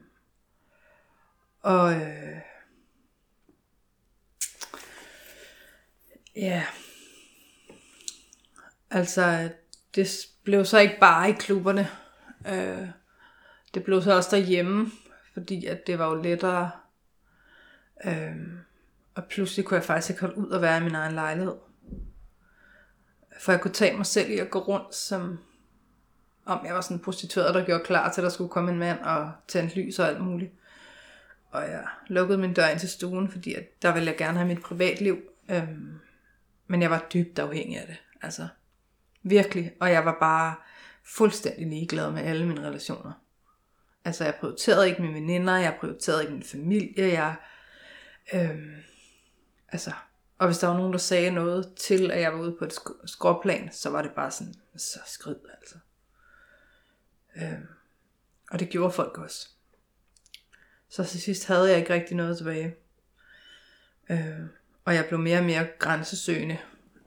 og 1.60 1.94
øh, 1.94 2.40
ja, 6.36 6.64
altså 8.90 9.50
det 9.94 10.26
blev 10.44 10.64
så 10.64 10.78
ikke 10.78 10.96
bare 11.00 11.30
i 11.30 11.32
klubberne. 11.32 11.88
Øh, 12.48 12.88
det 13.74 13.84
blev 13.84 14.02
så 14.02 14.16
også 14.16 14.36
derhjemme, 14.36 14.90
fordi 15.32 15.66
at 15.66 15.86
det 15.86 15.98
var 15.98 16.08
jo 16.08 16.22
lettere 16.22 16.70
Øh, 18.04 18.36
og 19.14 19.24
pludselig 19.24 19.64
kunne 19.64 19.76
jeg 19.76 19.84
faktisk 19.84 20.10
ikke 20.10 20.20
holde 20.20 20.38
ud 20.38 20.52
at 20.52 20.62
være 20.62 20.78
i 20.78 20.82
min 20.82 20.94
egen 20.94 21.14
lejlighed. 21.14 21.54
For 23.40 23.52
jeg 23.52 23.60
kunne 23.60 23.74
tage 23.74 23.96
mig 23.96 24.06
selv 24.06 24.30
i 24.30 24.38
at 24.38 24.50
gå 24.50 24.58
rundt, 24.58 24.94
som 24.94 25.38
om 26.44 26.66
jeg 26.66 26.74
var 26.74 26.80
sådan 26.80 26.96
en 26.96 27.02
prostitueret, 27.02 27.54
der 27.54 27.64
gjorde 27.64 27.84
klar 27.84 28.12
til, 28.12 28.20
at 28.20 28.22
der 28.22 28.30
skulle 28.30 28.50
komme 28.50 28.72
en 28.72 28.78
mand 28.78 29.00
og 29.00 29.32
tænde 29.48 29.74
lys 29.74 29.98
og 29.98 30.08
alt 30.08 30.20
muligt. 30.20 30.52
Og 31.50 31.62
jeg 31.62 31.84
lukkede 32.08 32.38
min 32.38 32.54
dør 32.54 32.68
ind 32.68 32.78
til 32.78 32.88
stuen, 32.88 33.30
fordi 33.30 33.54
at 33.54 33.82
der 33.82 33.92
ville 33.92 34.10
jeg 34.10 34.16
gerne 34.16 34.38
have 34.38 34.48
mit 34.48 34.62
privatliv. 34.62 35.18
Øhm, 35.50 35.98
men 36.66 36.82
jeg 36.82 36.90
var 36.90 37.06
dybt 37.14 37.38
afhængig 37.38 37.80
af 37.80 37.86
det. 37.86 37.96
Altså, 38.22 38.48
virkelig. 39.22 39.72
Og 39.80 39.90
jeg 39.90 40.04
var 40.04 40.16
bare 40.20 40.54
fuldstændig 41.04 41.66
ligeglad 41.66 42.10
med 42.10 42.22
alle 42.22 42.46
mine 42.46 42.66
relationer. 42.66 43.12
Altså, 44.04 44.24
jeg 44.24 44.34
prioriterede 44.40 44.88
ikke 44.88 45.02
mine 45.02 45.14
veninder, 45.14 45.56
jeg 45.56 45.76
prioriterede 45.80 46.22
ikke 46.22 46.34
min 46.34 46.42
familie, 46.42 47.12
jeg 47.12 47.36
Øhm, 48.34 48.74
altså, 49.68 49.92
og 50.38 50.46
hvis 50.46 50.58
der 50.58 50.66
var 50.66 50.76
nogen, 50.76 50.92
der 50.92 50.98
sagde 50.98 51.30
noget 51.30 51.74
til, 51.76 52.10
at 52.10 52.20
jeg 52.20 52.32
var 52.32 52.38
ude 52.38 52.56
på 52.58 52.64
et 52.64 52.74
skråplan, 53.04 53.72
så 53.72 53.90
var 53.90 54.02
det 54.02 54.10
bare 54.10 54.30
sådan, 54.30 54.54
så 54.76 54.98
skrid 55.06 55.36
altså. 55.60 55.74
Øhm, 57.36 57.66
Og 58.50 58.58
det 58.58 58.68
gjorde 58.68 58.92
folk 58.92 59.18
også. 59.18 59.48
Så 60.88 61.04
til 61.04 61.20
sidst 61.20 61.46
havde 61.46 61.70
jeg 61.70 61.78
ikke 61.78 61.94
rigtig 61.94 62.16
noget 62.16 62.36
tilbage. 62.36 62.74
Øhm, 64.10 64.48
og 64.86 64.94
jeg 64.94 65.06
blev 65.06 65.20
mere 65.20 65.38
og 65.38 65.44
mere 65.44 65.66
grænsesøgende 65.78 66.58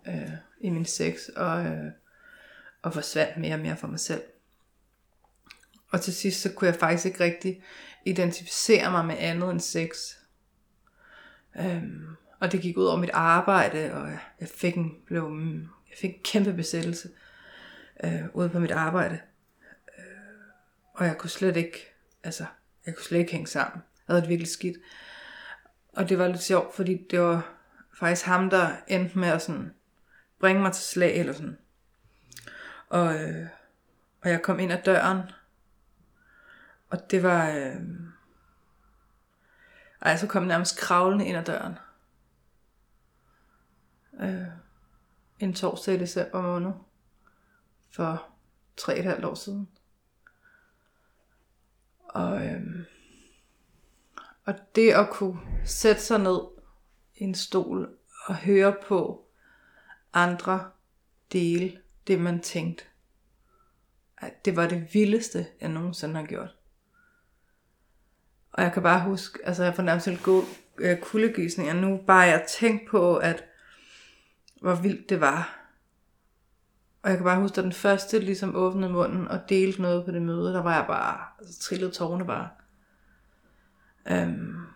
øh, 0.07 0.31
i 0.62 0.69
min 0.69 0.86
sex, 0.86 1.27
og, 1.36 1.65
øh, 1.65 1.91
og 2.81 2.93
forsvandt 2.93 3.38
mere 3.38 3.53
og 3.53 3.59
mere 3.59 3.77
for 3.77 3.88
mig 3.88 4.00
selv. 4.00 4.21
Og 5.91 6.01
til 6.01 6.13
sidst, 6.13 6.41
så 6.41 6.53
kunne 6.53 6.67
jeg 6.67 6.75
faktisk 6.75 7.05
ikke 7.05 7.24
rigtig 7.24 7.63
identificere 8.05 8.91
mig 8.91 9.05
med 9.05 9.15
andet 9.19 9.51
end 9.51 9.59
sex. 9.59 9.89
Øhm, 11.59 12.07
og 12.39 12.51
det 12.51 12.62
gik 12.62 12.77
ud 12.77 12.86
over 12.86 12.98
mit 12.98 13.09
arbejde, 13.13 13.93
og 13.93 14.12
jeg 14.39 14.48
fik 14.48 14.75
en, 14.75 14.91
blev, 15.05 15.39
jeg 15.89 15.98
fik 15.98 16.09
en 16.09 16.24
kæmpe 16.24 16.53
besættelse 16.53 17.09
øh, 18.03 18.24
ude 18.33 18.50
på 18.50 18.59
mit 18.59 18.71
arbejde. 18.71 19.19
Øh, 19.98 20.03
og 20.93 21.05
jeg 21.05 21.17
kunne 21.17 21.29
slet 21.29 21.57
ikke, 21.57 21.93
altså, 22.24 22.45
jeg 22.86 22.95
kunne 22.95 23.05
slet 23.05 23.19
ikke 23.19 23.31
hænge 23.31 23.48
sammen. 23.48 23.83
Jeg 24.07 24.13
havde 24.13 24.21
det 24.21 24.29
virkelig 24.29 24.50
skidt. 24.50 24.77
Og 25.93 26.09
det 26.09 26.19
var 26.19 26.27
lidt 26.27 26.43
sjovt, 26.43 26.75
fordi 26.75 27.07
det 27.12 27.21
var 27.21 27.59
faktisk 28.00 28.25
ham, 28.25 28.50
der 28.50 28.75
endte 28.88 29.20
med 29.20 29.27
at 29.27 29.41
sådan 29.41 29.74
bringe 30.39 30.62
mig 30.62 30.74
til 30.74 30.84
slag 30.84 31.20
eller 31.20 31.34
sådan. 31.34 31.58
Og, 32.89 33.15
øh, 33.15 33.48
og 34.22 34.29
jeg 34.29 34.41
kom 34.41 34.60
ind 34.60 34.72
ad 34.72 34.84
døren, 34.84 35.22
og 36.89 37.12
det 37.12 37.24
var... 37.24 37.50
Øh, 37.50 37.82
ej, 40.01 40.18
så 40.18 40.27
kom 40.27 40.44
nærmest 40.44 40.79
kravlende 40.79 41.25
ind 41.25 41.38
ad 41.38 41.44
døren. 41.44 41.77
Øh, 44.20 44.48
en 45.39 45.53
torsdag 45.53 45.96
i 45.96 46.00
december 46.00 46.41
måned. 46.41 46.72
For 47.91 48.27
tre 48.77 48.98
et 48.98 49.03
halvt 49.03 49.25
år 49.25 49.36
siden. 49.36 49.70
Og, 52.00 52.46
øh, 52.46 52.86
og 54.46 54.53
det 54.75 54.91
at 54.91 55.10
kunne 55.10 55.39
sætte 55.65 56.01
sig 56.01 56.20
ned 56.20 56.59
en 57.20 57.36
stol 57.36 57.90
og 58.26 58.36
høre 58.36 58.76
på 58.88 59.26
andre 60.14 60.70
dele 61.34 61.80
det, 62.08 62.22
man 62.22 62.40
tænkte. 62.40 62.84
At 64.18 64.46
det 64.46 64.56
var 64.56 64.68
det 64.68 64.94
vildeste, 64.94 65.48
jeg 65.62 65.70
nogensinde 65.70 66.16
har 66.16 66.26
gjort. 66.26 66.56
Og 68.52 68.64
jeg 68.64 68.74
kan 68.74 68.84
bare 68.84 69.04
huske, 69.04 69.40
altså 69.44 69.64
jeg 69.64 69.76
får 69.76 69.84
nærmest 69.84 70.08
en 70.08 70.18
god 70.18 70.44
øh, 70.78 71.00
kuldegysning, 71.00 71.70
og 71.70 71.76
nu 71.76 71.98
bare 72.08 72.20
jeg 72.20 72.46
tænkt 72.50 72.90
på, 72.90 73.18
at 73.18 73.44
hvor 74.62 74.76
vildt 74.76 75.10
det 75.10 75.22
var. 75.22 75.60
Og 77.02 77.10
jeg 77.10 77.18
kan 77.18 77.24
bare 77.24 77.42
huske, 77.42 77.58
at 77.58 77.64
den 77.64 77.74
første 77.74 78.20
ligesom 78.20 78.56
åbnede 78.56 78.92
munden 78.92 79.28
og 79.28 79.50
delte 79.50 79.82
noget 79.82 80.06
på 80.06 80.12
det 80.12 80.22
møde, 80.22 80.54
der 80.54 80.62
var 80.62 80.76
jeg 80.76 80.86
bare, 80.88 81.26
altså 81.40 81.60
trillede 81.60 81.92
tårne 81.92 82.26
bare. 82.26 82.50
Øhm, 84.08 84.69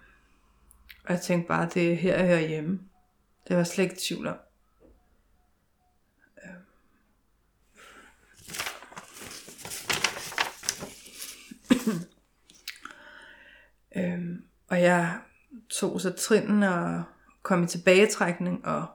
og 1.03 1.13
jeg 1.13 1.21
tænkte 1.21 1.47
bare, 1.47 1.69
det 1.73 1.91
er 1.91 1.95
her, 1.95 2.17
jeg 2.17 2.27
hører 2.27 2.47
hjemme. 2.47 2.79
Det 3.47 3.57
var 3.57 3.63
slet 3.63 3.83
ikke 3.83 4.01
tvivl 4.07 4.27
om. 4.27 4.37
Øhm. 6.45 6.53
øhm, 13.95 14.45
og 14.67 14.81
jeg 14.81 15.19
tog 15.69 16.01
så 16.01 16.11
trinden 16.11 16.63
og 16.63 17.03
kom 17.41 17.63
i 17.63 17.67
tilbagetrækning, 17.67 18.65
og 18.65 18.87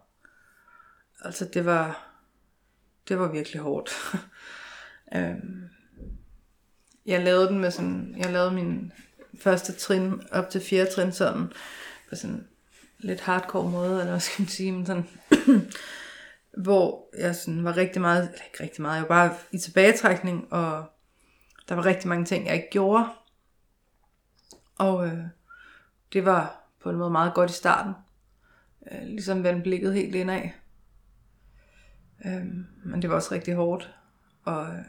altså 1.21 1.45
det 1.55 1.65
var, 1.65 2.13
det 3.09 3.19
var 3.19 3.33
virkelig 3.33 3.61
hårdt. 3.61 3.91
øhm, 5.17 5.69
jeg 7.07 7.25
lavede 7.25 7.49
den 7.49 7.59
med 7.59 7.71
sådan, 7.71 8.15
jeg 8.19 8.33
lavede 8.33 8.51
min 8.51 8.93
første 9.41 9.73
trin 9.73 10.23
op 10.33 10.51
til 10.51 10.61
fjerde 10.61 10.91
trin 10.91 11.13
sådan, 11.13 11.53
på 12.09 12.17
sådan 12.17 12.49
lidt 12.99 13.21
hardcore 13.21 13.71
måde, 13.71 14.01
eller 14.01 14.11
hvad 14.11 14.21
skal 14.21 14.43
man 14.43 14.49
sige, 14.49 14.73
men 14.73 14.87
sådan, 14.87 15.09
hvor 16.65 17.09
jeg 17.19 17.37
sådan 17.37 17.65
var 17.65 17.77
rigtig 17.77 18.01
meget, 18.01 18.23
eller 18.23 18.45
ikke 18.45 18.63
rigtig 18.63 18.83
meget, 18.83 18.95
jeg 18.95 19.03
var 19.03 19.09
bare 19.09 19.37
i 19.53 19.59
tilbagetrækning, 19.59 20.53
og 20.53 20.85
der 21.69 21.75
var 21.75 21.85
rigtig 21.85 22.09
mange 22.09 22.25
ting, 22.25 22.47
jeg 22.47 22.55
ikke 22.55 22.71
gjorde, 22.71 23.09
og 24.79 25.07
øh, 25.07 25.19
det 26.13 26.25
var 26.25 26.69
på 26.83 26.91
en 26.91 26.97
måde 26.97 27.11
meget 27.11 27.35
godt 27.35 27.51
i 27.51 27.55
starten. 27.55 27.93
Øh, 28.93 29.03
ligesom 29.03 29.45
vende 29.45 29.63
blikket 29.63 29.95
helt 29.95 30.15
indad. 30.15 30.43
Øh, 32.25 32.47
men 32.85 33.03
det 33.03 33.11
var 33.11 33.17
også 33.17 33.35
rigtig 33.35 33.55
hårdt. 33.55 33.95
Og, 34.43 34.67
øh, 34.67 34.85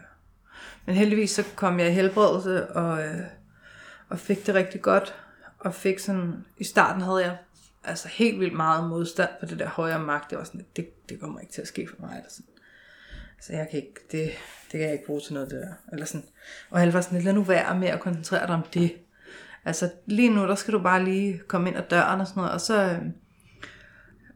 men 0.86 0.96
heldigvis 0.96 1.32
så 1.32 1.44
kom 1.56 1.80
jeg 1.80 1.88
i 1.88 1.94
helbredelse 1.94 2.70
og, 2.70 3.06
øh, 3.06 3.26
og 4.10 4.20
fik 4.20 4.48
det 4.48 4.56
rigtig 4.56 4.82
godt. 4.82 5.16
Og 5.60 5.74
fik 5.74 6.00
sådan, 6.00 6.46
i 6.58 6.64
starten 6.64 7.02
havde 7.02 7.24
jeg 7.24 7.38
altså 7.84 8.08
helt 8.08 8.40
vildt 8.40 8.56
meget 8.56 8.90
modstand 8.90 9.30
på 9.40 9.46
det 9.46 9.60
der 9.60 9.68
højere 9.68 10.00
magt. 10.00 10.30
Det 10.30 10.38
var 10.38 10.44
sådan, 10.44 10.66
det, 10.76 11.10
det 11.10 11.20
kommer 11.20 11.40
ikke 11.40 11.54
til 11.54 11.62
at 11.62 11.68
ske 11.68 11.88
for 11.88 11.96
mig. 12.00 12.16
Eller 12.16 12.30
sådan. 12.30 12.46
Så 13.42 13.54
jeg 13.54 13.68
kan 13.72 13.80
ikke, 13.80 13.94
det, 14.12 14.32
det 14.64 14.72
kan 14.72 14.82
jeg 14.82 14.92
ikke 14.92 15.06
bruge 15.06 15.22
til 15.22 15.34
noget 15.34 15.52
der. 15.52 15.68
Eller 15.92 16.06
sådan. 16.06 16.28
Og 16.70 16.82
jeg 16.82 16.94
var 16.94 17.02
sådan, 17.02 17.22
lad 17.22 17.34
nu 17.34 17.44
være 17.44 17.80
med 17.80 17.88
at 17.88 18.00
koncentrere 18.00 18.48
dig 18.48 18.56
om 18.56 18.64
det. 18.74 18.98
Altså 19.66 19.92
lige 20.06 20.30
nu, 20.30 20.48
der 20.48 20.56
skal 20.56 20.74
du 20.74 20.80
bare 20.80 21.04
lige 21.04 21.42
komme 21.48 21.70
ind 21.70 21.78
ad 21.78 21.84
døren 21.90 22.22
og 22.22 22.28
sådan 22.28 22.42
noget, 22.42 22.54
og 22.54 22.62
så, 22.62 22.82
øh, 22.82 23.02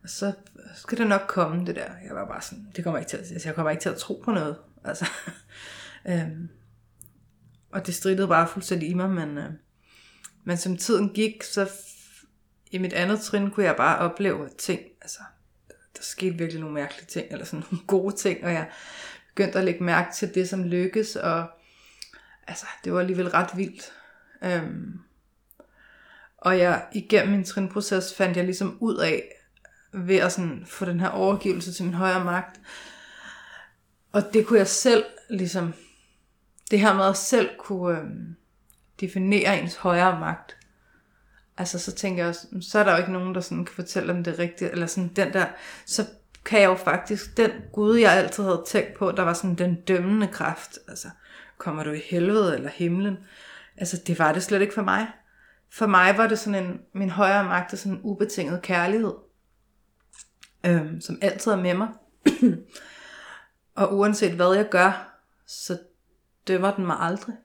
så 0.06 0.34
skal 0.76 0.98
det 0.98 1.08
nok 1.08 1.22
komme, 1.28 1.66
det 1.66 1.76
der. 1.76 1.90
Jeg 2.08 2.16
var 2.16 2.28
bare 2.28 2.42
sådan, 2.42 2.68
det 2.76 2.84
kommer 2.84 3.00
ikke 3.00 3.10
til, 3.10 3.18
at, 3.18 3.32
altså, 3.32 3.50
jeg 3.50 3.56
kommer 3.56 3.72
ikke 3.72 3.82
til 3.82 3.90
at 3.90 3.98
tro 3.98 4.22
på 4.26 4.32
noget. 4.32 4.58
Altså, 4.84 5.06
øhm, 6.10 6.50
og 7.72 7.86
det 7.86 7.96
stridede 7.96 8.28
bare 8.28 8.48
fuldstændig 8.48 8.90
i 8.90 8.94
mig, 8.94 9.10
men, 9.10 9.38
øh, 9.38 9.52
men 10.44 10.58
som 10.58 10.78
tiden 10.78 11.10
gik, 11.10 11.44
så 11.44 11.70
i 12.72 12.78
mit 12.78 12.94
andet 12.94 13.22
trin 13.22 13.52
kunne 13.52 13.66
jeg 13.66 13.76
bare 13.76 14.00
opleve 14.00 14.50
ting, 14.58 14.82
altså 15.02 15.20
der 15.68 16.02
skete 16.02 16.38
virkelig 16.38 16.62
nogle 16.62 16.74
mærkelige 16.74 17.06
ting, 17.06 17.28
eller 17.32 17.46
sådan 17.46 17.64
nogle 17.72 17.86
gode 17.88 18.16
ting, 18.16 18.44
og 18.44 18.54
jeg 18.54 18.70
begyndte 19.28 19.60
at 19.60 19.66
lægge 19.66 19.84
mærke 19.84 20.14
til 20.14 20.36
det, 20.36 20.50
som 20.50 20.64
lykkes, 20.64 21.16
og 21.16 21.46
altså, 22.48 22.66
det 22.84 22.94
var 22.94 23.00
alligevel 23.00 23.30
ret 23.30 23.58
vildt. 23.58 23.92
Øhm, 24.44 25.00
og 26.38 26.60
jeg 26.60 26.86
igennem 26.94 27.32
min 27.32 27.44
trinproces 27.44 28.14
fandt 28.14 28.38
jeg 28.38 28.46
ligesom 28.46 28.78
ud 28.80 28.98
af, 28.98 29.30
ved 29.94 30.18
at 30.18 30.32
sådan 30.32 30.66
få 30.66 30.86
den 30.86 31.00
her 31.00 31.10
overgivelse 31.10 31.74
til 31.74 31.86
min 31.86 31.94
højere 31.94 32.24
magt. 32.24 32.60
Og 34.12 34.34
det 34.34 34.46
kunne 34.46 34.60
jeg 34.60 34.68
selv 34.68 35.06
ligesom, 35.30 35.74
det 36.72 36.80
her 36.80 36.94
med 36.94 37.06
at 37.06 37.18
selv 37.18 37.50
kunne 37.60 38.00
øhm, 38.00 38.36
definere 39.00 39.60
ens 39.62 39.76
højere 39.76 40.20
magt. 40.20 40.58
Altså 41.58 41.80
så 41.80 41.92
tænker 41.92 42.24
jeg 42.24 42.30
også, 42.30 42.48
mm, 42.52 42.62
så 42.62 42.80
er 42.80 42.84
der 42.84 42.92
jo 42.92 42.98
ikke 42.98 43.12
nogen, 43.12 43.36
der 43.36 43.42
sådan 43.42 43.66
kan 43.66 43.76
fortælle 43.76 44.14
om 44.14 44.24
det 44.24 44.40
rigtige, 44.40 44.72
eller 44.72 44.86
sådan 44.86 45.12
den 45.16 45.34
der, 45.34 45.46
så 45.86 46.06
kan 46.46 46.62
jeg 46.62 46.68
jo 46.68 46.76
faktisk, 46.76 47.38
den 47.38 47.52
Gud, 47.74 47.98
jeg 47.98 48.12
altid 48.12 48.44
havde 48.44 48.64
tænkt 48.68 48.98
på, 48.98 49.12
der 49.12 49.24
var 49.24 49.34
sådan 49.34 49.56
den 49.56 49.76
dømmende 49.76 50.28
kraft, 50.28 50.78
altså 50.88 51.08
kommer 51.58 51.84
du 51.84 51.92
i 51.92 52.02
helvede 52.10 52.56
eller 52.56 52.70
himlen, 52.70 53.18
altså 53.78 54.02
det 54.08 54.20
var 54.20 54.34
det 54.34 54.44
slet 54.44 54.62
ikke 54.62 54.74
for 54.74 54.82
mig 54.82 55.08
for 55.74 55.88
mig 55.88 56.18
var 56.18 56.28
det 56.28 56.40
sådan 56.40 56.66
en, 56.66 56.82
min 56.94 57.10
højere 57.10 57.44
magt 57.44 57.74
er 57.74 57.78
sådan 57.78 57.98
en 57.98 58.02
ubetinget 58.04 58.62
kærlighed, 58.62 59.14
øhm, 60.66 61.02
som 61.02 61.18
altid 61.22 61.52
er 61.52 61.56
med 61.56 61.74
mig. 61.74 61.88
og 63.76 63.98
uanset 63.98 64.32
hvad 64.32 64.54
jeg 64.56 64.70
gør, 64.70 65.20
så 65.48 65.80
dømmer 66.48 66.76
den 66.76 66.86
mig 66.86 66.98
aldrig. 67.00 67.36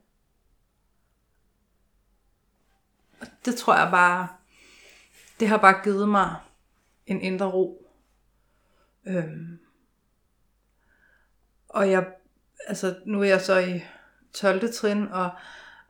Og 3.21 3.27
det 3.45 3.55
tror 3.55 3.75
jeg 3.75 3.91
bare, 3.91 4.27
det 5.39 5.47
har 5.47 5.57
bare 5.57 5.83
givet 5.83 6.09
mig 6.09 6.35
en 7.05 7.21
indre 7.21 7.45
ro. 7.45 7.87
Øhm, 9.07 9.59
og 11.69 11.91
jeg, 11.91 12.07
altså 12.67 12.95
nu 13.05 13.21
er 13.21 13.25
jeg 13.25 13.41
så 13.41 13.59
i 13.59 13.81
12. 14.33 14.73
trin, 14.73 15.07
og, 15.07 15.29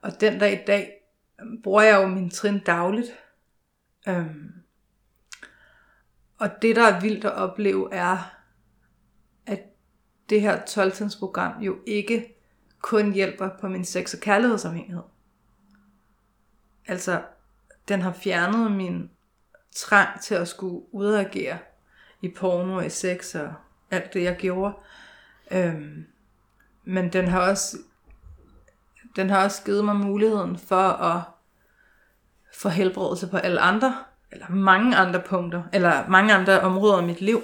og 0.02 0.20
den 0.20 0.40
dag 0.40 0.62
i 0.62 0.64
dag, 0.66 0.92
bruger 1.62 1.82
jeg 1.82 2.02
jo 2.02 2.08
min 2.08 2.30
trin 2.30 2.58
dagligt. 2.58 3.10
Øhm, 4.08 4.52
og 6.38 6.62
det, 6.62 6.76
der 6.76 6.82
er 6.82 7.00
vildt 7.00 7.24
at 7.24 7.32
opleve, 7.32 7.94
er, 7.94 8.36
at 9.46 9.62
det 10.30 10.40
her 10.40 10.64
12 10.64 10.92
jo 11.60 11.78
ikke 11.86 12.36
kun 12.80 13.12
hjælper 13.12 13.50
på 13.60 13.68
min 13.68 13.84
sex- 13.84 14.14
og 14.14 14.20
kærlighedsafhængighed. 14.20 15.02
Altså, 16.90 17.22
den 17.88 18.02
har 18.02 18.12
fjernet 18.12 18.72
min 18.72 19.10
trang 19.74 20.20
til 20.20 20.34
at 20.34 20.48
skulle 20.48 20.94
udagere 20.94 21.58
i 22.22 22.28
porno 22.28 22.76
og 22.76 22.86
i 22.86 22.90
sex 22.90 23.34
og 23.34 23.54
alt 23.90 24.14
det, 24.14 24.22
jeg 24.22 24.36
gjorde. 24.36 24.74
Øhm, 25.50 26.06
men 26.84 27.12
den 27.12 27.28
har 27.28 27.40
også 27.40 27.76
den 29.16 29.30
har 29.30 29.44
også 29.44 29.64
givet 29.64 29.84
mig 29.84 29.96
muligheden 29.96 30.58
for 30.58 30.88
at 30.88 31.22
få 32.54 32.68
helbredelse 32.68 33.28
på 33.28 33.36
alle 33.36 33.60
andre, 33.60 34.04
eller 34.32 34.48
mange 34.48 34.96
andre 34.96 35.20
punkter, 35.20 35.62
eller 35.72 36.08
mange 36.08 36.34
andre 36.34 36.60
områder 36.60 37.02
i 37.02 37.06
mit 37.06 37.20
liv. 37.20 37.42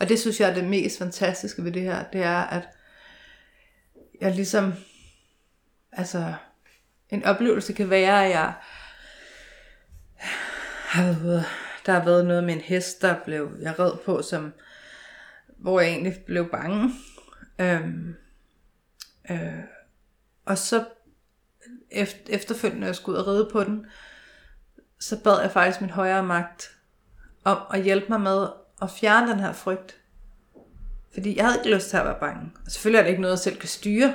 Og 0.00 0.08
det 0.08 0.20
synes 0.20 0.40
jeg 0.40 0.50
er 0.50 0.54
det 0.54 0.64
mest 0.64 0.98
fantastiske 0.98 1.64
ved 1.64 1.72
det 1.72 1.82
her, 1.82 2.04
det 2.12 2.22
er, 2.22 2.40
at 2.40 2.68
jeg 4.20 4.34
ligesom, 4.34 4.72
Altså, 5.92 6.34
en 7.10 7.24
oplevelse 7.24 7.72
kan 7.72 7.90
være, 7.90 8.24
at 8.24 8.30
jeg 8.30 8.54
har 10.86 11.04
været, 11.22 11.44
der 11.86 11.92
har 11.92 12.04
været 12.04 12.26
noget 12.26 12.44
med 12.44 12.54
en 12.54 12.60
hest, 12.60 13.02
der 13.02 13.24
blev 13.24 13.56
jeg 13.60 13.78
red 13.78 13.92
på, 14.04 14.22
som, 14.22 14.52
hvor 15.46 15.80
jeg 15.80 15.90
egentlig 15.90 16.22
blev 16.26 16.50
bange. 16.50 16.90
Øhm, 17.58 18.14
øh, 19.30 19.58
og 20.44 20.58
så 20.58 20.84
efter, 21.90 22.18
efterfølgende, 22.28 22.80
når 22.80 22.86
jeg 22.86 22.96
skulle 22.96 23.18
ud 23.18 23.22
og 23.24 23.28
ride 23.32 23.48
på 23.52 23.64
den, 23.64 23.86
så 25.00 25.22
bad 25.22 25.40
jeg 25.40 25.50
faktisk 25.50 25.80
min 25.80 25.90
højere 25.90 26.22
magt 26.22 26.70
om 27.44 27.58
at 27.72 27.82
hjælpe 27.82 28.06
mig 28.08 28.20
med 28.20 28.48
at 28.82 28.90
fjerne 28.90 29.30
den 29.30 29.40
her 29.40 29.52
frygt. 29.52 29.96
Fordi 31.12 31.36
jeg 31.36 31.44
havde 31.44 31.58
ikke 31.58 31.74
lyst 31.74 31.90
til 31.90 31.96
at 31.96 32.04
være 32.04 32.20
bange. 32.20 32.52
Og 32.66 32.70
selvfølgelig 32.70 32.98
er 32.98 33.02
det 33.02 33.10
ikke 33.10 33.22
noget, 33.22 33.32
jeg 33.32 33.38
selv 33.38 33.56
kan 33.56 33.68
styre, 33.68 34.14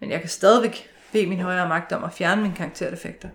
men 0.00 0.10
jeg 0.10 0.20
kan 0.20 0.28
stadigvæk 0.28 0.90
bede 1.12 1.26
min 1.26 1.40
højere 1.40 1.68
magt 1.68 1.92
om 1.92 2.04
at 2.04 2.12
fjerne 2.12 2.42
mine 2.42 2.54
karakterdefekter. 2.54 3.28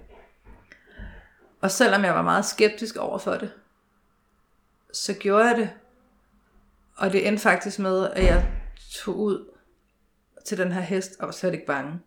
Og 1.62 1.71
selvom 1.71 2.03
jeg 2.03 2.15
var 2.15 2.21
meget 2.21 2.45
skeptisk 2.45 2.95
over 2.95 3.17
for 3.17 3.31
det, 3.31 3.51
så 4.93 5.13
gjorde 5.13 5.45
jeg 5.45 5.57
det. 5.57 5.69
Og 6.95 7.12
det 7.12 7.27
endte 7.27 7.43
faktisk 7.43 7.79
med, 7.79 8.09
at 8.09 8.23
jeg 8.23 8.51
tog 8.91 9.17
ud 9.17 9.49
til 10.45 10.57
den 10.57 10.71
her 10.71 10.81
hest 10.81 11.19
og 11.19 11.25
var 11.25 11.31
slet 11.31 11.53
ikke 11.53 11.65
bange. 11.65 11.99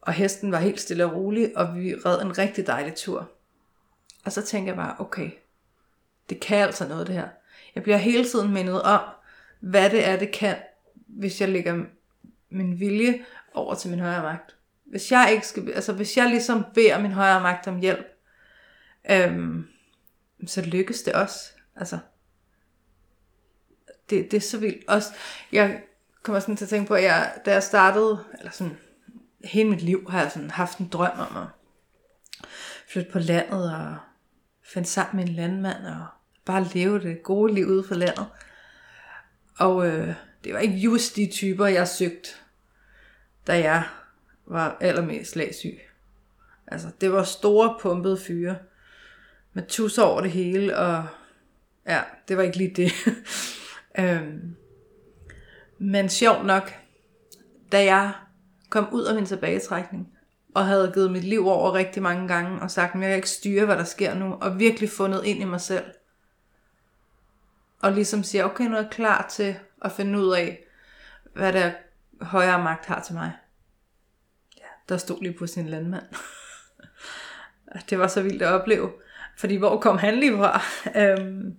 Og 0.00 0.12
hesten 0.12 0.52
var 0.52 0.58
helt 0.58 0.80
stille 0.80 1.04
og 1.04 1.12
rolig, 1.12 1.56
og 1.56 1.76
vi 1.76 1.94
red 1.94 2.22
en 2.22 2.38
rigtig 2.38 2.66
dejlig 2.66 2.94
tur. 2.94 3.30
Og 4.24 4.32
så 4.32 4.42
tænkte 4.42 4.68
jeg 4.68 4.76
bare, 4.76 4.96
okay, 4.98 5.30
det 6.30 6.40
kan 6.40 6.58
altså 6.58 6.88
noget 6.88 7.06
det 7.06 7.14
her. 7.14 7.28
Jeg 7.74 7.82
bliver 7.82 7.96
hele 7.96 8.24
tiden 8.24 8.52
mindet 8.52 8.82
om, 8.82 9.00
hvad 9.60 9.90
det 9.90 10.08
er, 10.08 10.16
det 10.16 10.32
kan, 10.32 10.56
hvis 10.94 11.40
jeg 11.40 11.48
lægger 11.48 11.84
min 12.50 12.80
vilje 12.80 13.24
over 13.54 13.74
til 13.74 13.90
min 13.90 14.00
højre 14.00 14.22
magt. 14.22 14.56
Hvis 14.84 15.12
jeg 15.12 15.28
ikke 15.32 15.46
skal, 15.46 15.72
altså 15.72 15.92
hvis 15.92 16.16
jeg 16.16 16.28
ligesom 16.28 16.64
beder 16.74 17.00
min 17.00 17.12
højre 17.12 17.40
magt 17.40 17.66
om 17.66 17.78
hjælp, 17.78 18.06
øhm, 19.10 19.68
så 20.46 20.62
lykkes 20.62 21.02
det 21.02 21.12
også. 21.12 21.52
Altså, 21.76 21.98
det, 24.10 24.30
det 24.30 24.36
er 24.36 24.40
så 24.40 24.58
vildt. 24.58 24.88
Også, 24.88 25.12
jeg 25.52 25.82
kommer 26.22 26.40
sådan 26.40 26.56
til 26.56 26.64
at 26.64 26.68
tænke 26.68 26.88
på, 26.88 26.94
at 26.94 27.02
jeg, 27.02 27.32
da 27.44 27.52
jeg 27.52 27.62
startede, 27.62 28.24
eller 28.38 28.52
sådan, 28.52 28.78
hele 29.44 29.70
mit 29.70 29.82
liv 29.82 30.10
har 30.10 30.20
jeg 30.20 30.32
sådan 30.32 30.50
haft 30.50 30.78
en 30.78 30.88
drøm 30.88 31.18
om 31.18 31.36
at 31.36 31.46
flytte 32.88 33.10
på 33.10 33.18
landet 33.18 33.76
og 33.76 33.96
finde 34.62 34.88
sammen 34.88 35.16
med 35.16 35.28
en 35.30 35.36
landmand 35.36 35.86
og 35.86 36.06
bare 36.44 36.64
leve 36.74 37.00
det 37.00 37.22
gode 37.22 37.54
liv 37.54 37.66
ude 37.66 37.84
for 37.88 37.94
landet. 37.94 38.26
Og 39.58 39.86
øh, 39.86 40.14
det 40.44 40.54
var 40.54 40.58
ikke 40.58 40.76
just 40.76 41.16
de 41.16 41.30
typer, 41.32 41.66
jeg 41.66 41.88
søgte, 41.88 42.28
da 43.46 43.58
jeg 43.58 43.84
var 44.46 44.76
allermest 44.80 45.36
lagsyg. 45.36 45.78
Altså, 46.66 46.88
det 47.00 47.12
var 47.12 47.22
store 47.22 47.76
pumpede 47.80 48.16
fyre 48.16 48.56
med 49.52 49.62
tusser 49.66 50.02
over 50.02 50.20
det 50.20 50.30
hele, 50.30 50.76
og 50.76 51.06
ja, 51.86 52.00
det 52.28 52.36
var 52.36 52.42
ikke 52.42 52.56
lige 52.56 52.74
det. 52.74 52.92
øhm, 53.98 54.56
men 55.78 56.08
sjovt 56.08 56.46
nok, 56.46 56.72
da 57.72 57.84
jeg 57.84 58.12
kom 58.70 58.88
ud 58.92 59.04
af 59.04 59.14
min 59.14 59.26
tilbagetrækning, 59.26 60.12
og 60.54 60.66
havde 60.66 60.90
givet 60.94 61.12
mit 61.12 61.24
liv 61.24 61.48
over 61.48 61.74
rigtig 61.74 62.02
mange 62.02 62.28
gange, 62.28 62.62
og 62.62 62.70
sagt, 62.70 62.94
at 62.94 63.00
jeg 63.00 63.08
kan 63.08 63.16
ikke 63.16 63.30
styre, 63.30 63.64
hvad 63.64 63.76
der 63.76 63.84
sker 63.84 64.14
nu, 64.14 64.34
og 64.40 64.58
virkelig 64.58 64.90
fundet 64.90 65.24
ind 65.24 65.40
i 65.40 65.44
mig 65.44 65.60
selv. 65.60 65.84
Og 67.80 67.92
ligesom 67.92 68.22
siger, 68.22 68.44
okay, 68.44 68.64
nu 68.64 68.76
er 68.76 68.80
jeg 68.80 68.90
klar 68.90 69.26
til 69.30 69.56
at 69.84 69.92
finde 69.92 70.18
ud 70.18 70.32
af, 70.32 70.64
hvad 71.34 71.52
der 71.52 71.72
højere 72.22 72.62
magt 72.62 72.86
har 72.86 73.00
til 73.00 73.14
mig. 73.14 73.32
Ja, 74.58 74.68
der 74.88 74.96
stod 74.96 75.22
lige 75.22 75.38
på 75.38 75.46
sin 75.46 75.68
landmand. 75.68 76.04
det 77.90 77.98
var 77.98 78.06
så 78.06 78.22
vildt 78.22 78.42
at 78.42 78.52
opleve. 78.52 78.92
Fordi 79.38 79.56
hvor 79.56 79.80
kom 79.80 79.98
han 79.98 80.14
lige 80.14 80.36
fra? 80.36 80.62
øhm, 81.00 81.56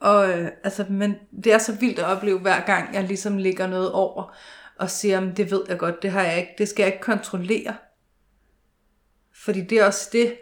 og 0.00 0.30
øh, 0.30 0.50
altså, 0.64 0.86
men 0.88 1.14
det 1.44 1.52
er 1.52 1.58
så 1.58 1.72
vildt 1.72 1.98
at 1.98 2.04
opleve 2.04 2.38
hver 2.38 2.60
gang, 2.60 2.94
jeg 2.94 3.04
ligesom 3.04 3.38
ligger 3.38 3.66
noget 3.66 3.92
over 3.92 4.36
og 4.78 4.90
siger, 4.90 5.20
at 5.20 5.36
det 5.36 5.50
ved 5.50 5.64
jeg 5.68 5.78
godt, 5.78 6.02
det 6.02 6.10
har 6.10 6.22
jeg 6.22 6.38
ikke, 6.38 6.54
det 6.58 6.68
skal 6.68 6.82
jeg 6.82 6.92
ikke 6.92 7.04
kontrollere. 7.04 7.76
Fordi 9.34 9.60
det 9.60 9.78
er 9.78 9.86
også 9.86 10.08
det, 10.12 10.38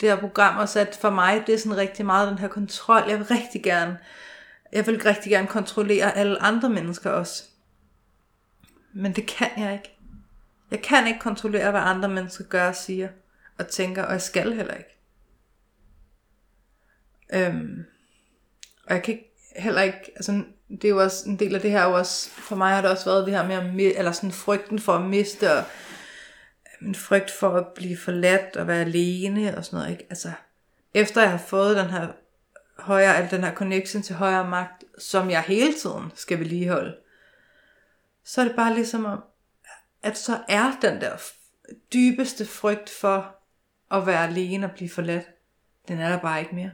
det 0.00 0.08
her 0.08 0.16
program 0.16 0.58
også, 0.58 0.80
at 0.80 0.98
for 1.00 1.10
mig, 1.10 1.42
det 1.46 1.54
er 1.54 1.58
sådan 1.58 1.76
rigtig 1.76 2.06
meget 2.06 2.28
den 2.28 2.38
her 2.38 2.48
kontrol. 2.48 3.02
Jeg 3.08 3.18
vil 3.18 3.26
rigtig 3.26 3.62
gerne, 3.62 3.98
jeg 4.72 4.86
vil 4.86 5.02
rigtig 5.02 5.30
gerne 5.30 5.46
kontrollere 5.46 6.16
alle 6.16 6.42
andre 6.42 6.70
mennesker 6.70 7.10
også. 7.10 7.44
Men 8.96 9.12
det 9.12 9.26
kan 9.26 9.50
jeg 9.56 9.72
ikke. 9.72 9.96
Jeg 10.70 10.82
kan 10.82 11.06
ikke 11.06 11.20
kontrollere, 11.20 11.70
hvad 11.70 11.80
andre 11.80 12.08
mennesker 12.08 12.44
gør 12.44 12.68
og 12.68 12.76
siger 12.76 13.08
og 13.58 13.68
tænker, 13.68 14.02
og 14.02 14.12
jeg 14.12 14.22
skal 14.22 14.52
heller 14.52 14.74
ikke. 14.74 14.96
Øhm, 17.32 17.84
og 18.86 18.94
jeg 18.94 19.02
kan 19.02 19.14
ikke, 19.14 19.32
heller 19.56 19.82
ikke, 19.82 20.12
altså 20.16 20.42
det 20.68 20.84
er 20.84 20.88
jo 20.88 21.02
også 21.02 21.28
en 21.28 21.38
del 21.38 21.54
af 21.54 21.60
det 21.60 21.70
her, 21.70 21.84
også, 21.84 22.30
for 22.30 22.56
mig 22.56 22.74
har 22.74 22.82
det 22.82 22.90
også 22.90 23.04
været 23.04 23.26
det 23.26 23.34
her 23.34 23.46
med, 23.72 23.84
at, 23.86 23.98
eller 23.98 24.12
sådan 24.12 24.32
frygten 24.32 24.78
for 24.78 24.92
at 24.92 25.08
miste, 25.08 25.52
og 25.52 25.58
øhm, 25.58 25.66
min 26.80 26.94
frygt 26.94 27.30
for 27.30 27.50
at 27.50 27.66
blive 27.66 27.96
forladt 27.96 28.56
og 28.56 28.66
være 28.66 28.80
alene 28.80 29.56
og 29.56 29.64
sådan 29.64 29.78
noget, 29.78 29.92
ikke? 29.92 30.06
Altså, 30.10 30.32
efter 30.94 31.20
jeg 31.20 31.30
har 31.30 31.38
fået 31.38 31.76
den 31.76 31.86
her 31.86 32.08
højere, 32.78 33.16
eller 33.16 33.30
den 33.30 33.44
her 33.44 33.54
connection 33.54 34.02
til 34.02 34.14
højere 34.14 34.48
magt, 34.48 34.84
som 34.98 35.30
jeg 35.30 35.42
hele 35.42 35.74
tiden 35.74 36.12
skal 36.14 36.38
vedligeholde, 36.38 36.96
så 38.26 38.40
er 38.40 38.44
det 38.44 38.56
bare 38.56 38.74
ligesom 38.74 39.04
om, 39.04 39.24
at 40.02 40.18
så 40.18 40.40
er 40.48 40.72
den 40.82 41.00
der 41.00 41.16
dybeste 41.92 42.46
frygt 42.46 42.90
for 42.90 43.36
at 43.90 44.06
være 44.06 44.26
alene 44.26 44.66
og 44.66 44.72
blive 44.72 44.90
forladt, 44.90 45.26
den 45.88 45.98
er 45.98 46.08
der 46.08 46.18
bare 46.18 46.40
ikke 46.40 46.54
mere. 46.54 46.70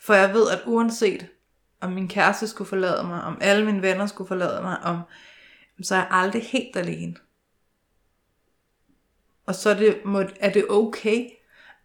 For 0.00 0.14
jeg 0.14 0.34
ved, 0.34 0.50
at 0.50 0.62
uanset 0.66 1.28
om 1.80 1.92
min 1.92 2.08
kæreste 2.08 2.48
skulle 2.48 2.68
forlade 2.68 3.04
mig, 3.04 3.22
om 3.22 3.38
alle 3.40 3.64
mine 3.64 3.82
venner 3.82 4.06
skulle 4.06 4.28
forlade 4.28 4.62
mig, 4.62 4.78
om, 4.78 5.00
så 5.82 5.94
er 5.94 5.98
jeg 5.98 6.08
aldrig 6.10 6.42
helt 6.42 6.76
alene. 6.76 7.16
Og 9.46 9.54
så 9.54 9.70
er 9.70 9.74
det, 9.74 10.04
må, 10.04 10.24
er 10.40 10.52
det 10.52 10.64
okay, 10.70 11.30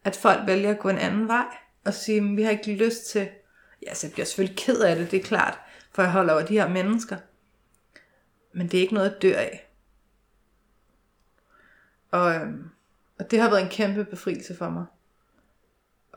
at 0.04 0.16
folk 0.16 0.48
vælger 0.48 0.72
at 0.72 0.80
gå 0.80 0.90
en 0.90 0.98
anden 0.98 1.28
vej, 1.28 1.46
og 1.86 1.94
sige, 1.94 2.18
at 2.18 2.38
vi 2.38 2.44
har 2.44 2.52
ikke 2.52 2.76
lyst 2.76 3.06
til, 3.06 3.30
ja, 3.88 3.94
så 3.94 4.08
jeg 4.08 4.14
bliver 4.14 4.26
selvfølgelig 4.26 4.58
ked 4.58 4.80
af 4.82 4.96
det, 4.96 5.12
det 5.12 5.20
er 5.20 5.24
klart, 5.24 5.60
for 5.92 6.02
jeg 6.02 6.12
holder 6.12 6.34
over 6.34 6.46
de 6.46 6.54
her 6.54 6.68
mennesker. 6.68 7.18
Men 8.54 8.68
det 8.68 8.78
er 8.78 8.82
ikke 8.82 8.94
noget, 8.94 9.10
at 9.10 9.22
dør 9.22 9.38
af. 9.38 9.68
Og, 12.12 12.36
øhm, 12.36 12.70
og 13.20 13.32
det 13.32 13.42
har 13.42 13.50
været 13.50 13.62
en 13.62 13.70
kæmpe 13.70 14.06
befrielse 14.06 14.56
for 14.58 14.70
mig. 14.70 14.86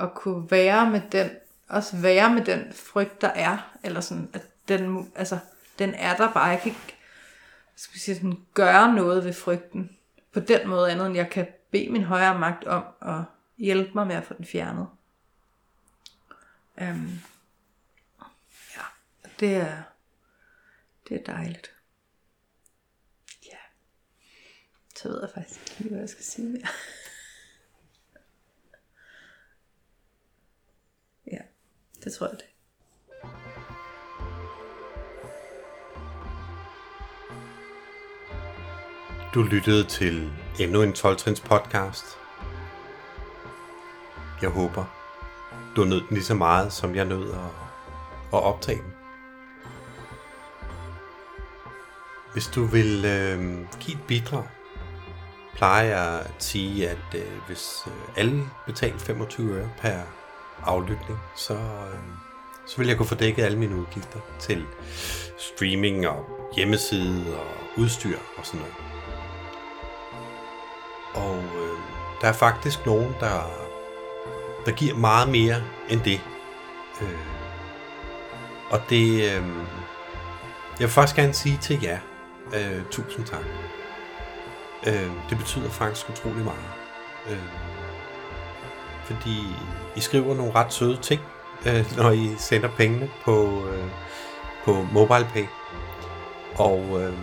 At 0.01 0.15
kunne 0.15 0.51
være 0.51 0.91
med 0.91 1.01
den 1.13 1.31
også 1.69 1.97
være 1.97 2.35
med 2.35 2.45
den 2.45 2.73
frygt, 2.73 3.21
der 3.21 3.29
er, 3.29 3.77
eller 3.83 4.01
sådan, 4.01 4.31
at 4.33 4.49
den, 4.69 5.13
altså, 5.15 5.39
den 5.79 5.95
er 5.95 6.17
der 6.17 6.33
bare. 6.33 6.45
Jeg 6.45 6.61
kan 6.61 6.69
ikke 6.69 6.97
skal 7.77 8.01
sige, 8.01 8.15
sådan, 8.15 8.47
gøre 8.55 8.95
noget 8.95 9.25
ved 9.25 9.33
frygten 9.33 9.97
på 10.33 10.41
den 10.41 10.69
måde 10.69 10.91
andet, 10.91 11.07
end 11.07 11.17
jeg 11.17 11.31
kan 11.31 11.47
bede 11.71 11.91
min 11.91 12.03
højere 12.03 12.39
magt 12.39 12.65
om 12.65 12.85
at 13.03 13.25
hjælpe 13.59 13.91
mig 13.95 14.07
med 14.07 14.17
at 14.17 14.25
få 14.25 14.35
den 14.35 14.45
fjernet. 14.45 14.89
Um, 16.81 17.21
ja, 18.77 18.83
det 19.41 19.57
er, 19.57 19.83
det 21.09 21.21
er 21.21 21.33
dejligt. 21.33 21.73
Ja, 23.47 23.59
så 24.97 25.09
ved 25.09 25.21
jeg 25.21 25.31
faktisk 25.35 25.81
ikke, 25.81 25.91
hvad 25.91 26.01
jeg 26.01 26.09
skal 26.09 26.25
sige 26.25 26.49
mere. 26.49 26.69
ja, 31.33 31.39
Det 32.05 32.13
tror 32.13 32.27
jeg 32.27 32.37
det. 32.37 32.47
Du 39.35 39.43
lyttede 39.43 39.85
til 39.85 40.33
endnu 40.61 40.83
en 40.83 40.93
12-trins 40.93 41.41
podcast. 41.41 42.05
Jeg 44.43 44.51
håber, 44.51 44.85
du 45.77 45.85
nød 45.85 46.01
den 46.01 46.09
lige 46.11 46.25
så 46.25 46.35
meget, 46.35 46.73
som 46.73 46.95
jeg 46.95 47.05
nød 47.05 47.31
at, 47.31 47.51
at 48.33 48.43
optage 48.43 48.83
den. 48.83 48.93
Hvis 52.33 52.47
du 52.47 52.65
vil 52.65 53.05
øh, 53.05 53.67
give 53.81 53.97
et 53.99 54.07
bidrag, 54.09 54.45
plejer 55.57 55.85
jeg 55.85 56.21
at 56.21 56.31
sige, 56.39 56.89
at 56.89 57.15
øh, 57.15 57.33
hvis 57.47 57.85
øh, 57.87 57.93
alle 58.17 58.45
betaler 58.67 58.99
25 58.99 59.55
øre 59.55 59.69
per 59.81 60.01
aflytning, 60.63 61.19
så, 61.37 61.55
øh, 61.55 61.99
så 62.67 62.79
vil 62.79 62.87
jeg 62.87 62.97
kunne 62.97 63.07
få 63.07 63.15
dækket 63.15 63.43
alle 63.43 63.59
mine 63.59 63.77
udgifter 63.77 64.19
til 64.39 64.65
streaming 65.39 66.09
og 66.09 66.25
hjemmeside 66.57 67.39
og 67.39 67.47
udstyr 67.77 68.19
og 68.37 68.47
sådan 68.47 68.61
noget. 68.61 68.75
Og 71.15 71.39
øh, 71.39 71.79
der 72.21 72.29
er 72.29 72.33
faktisk 72.33 72.87
nogen, 72.87 73.15
der, 73.21 73.51
der 74.67 74.73
giver 74.73 74.95
meget 74.95 75.29
mere 75.29 75.63
end 75.89 76.01
det. 76.01 76.21
Øh, 77.03 77.19
og 78.71 78.81
det, 78.91 79.15
øh, 79.15 79.47
jeg 80.71 80.81
vil 80.81 80.89
faktisk 80.89 81.17
gerne 81.17 81.33
sige 81.33 81.59
til 81.63 81.79
jer, 81.83 81.99
øh, 82.55 82.83
tusind 82.91 83.25
tak. 83.25 83.45
Øh, 84.87 85.11
det 85.31 85.39
betyder 85.39 85.71
faktisk 85.71 86.09
utrolig 86.09 86.45
meget. 86.45 86.71
Øh, 87.31 87.49
fordi 89.05 89.57
I 89.97 90.01
skriver 90.01 90.35
nogle 90.35 90.55
ret 90.55 90.73
søde 90.73 90.97
ting, 90.97 91.21
øh, 91.67 91.85
når 91.99 92.11
I 92.11 92.37
sender 92.39 92.69
pengene 92.69 93.11
på, 93.25 93.67
øh, 93.69 93.89
på 94.65 94.87
MobilePay. 94.93 95.47
Og, 96.59 97.03
øh, 97.03 97.19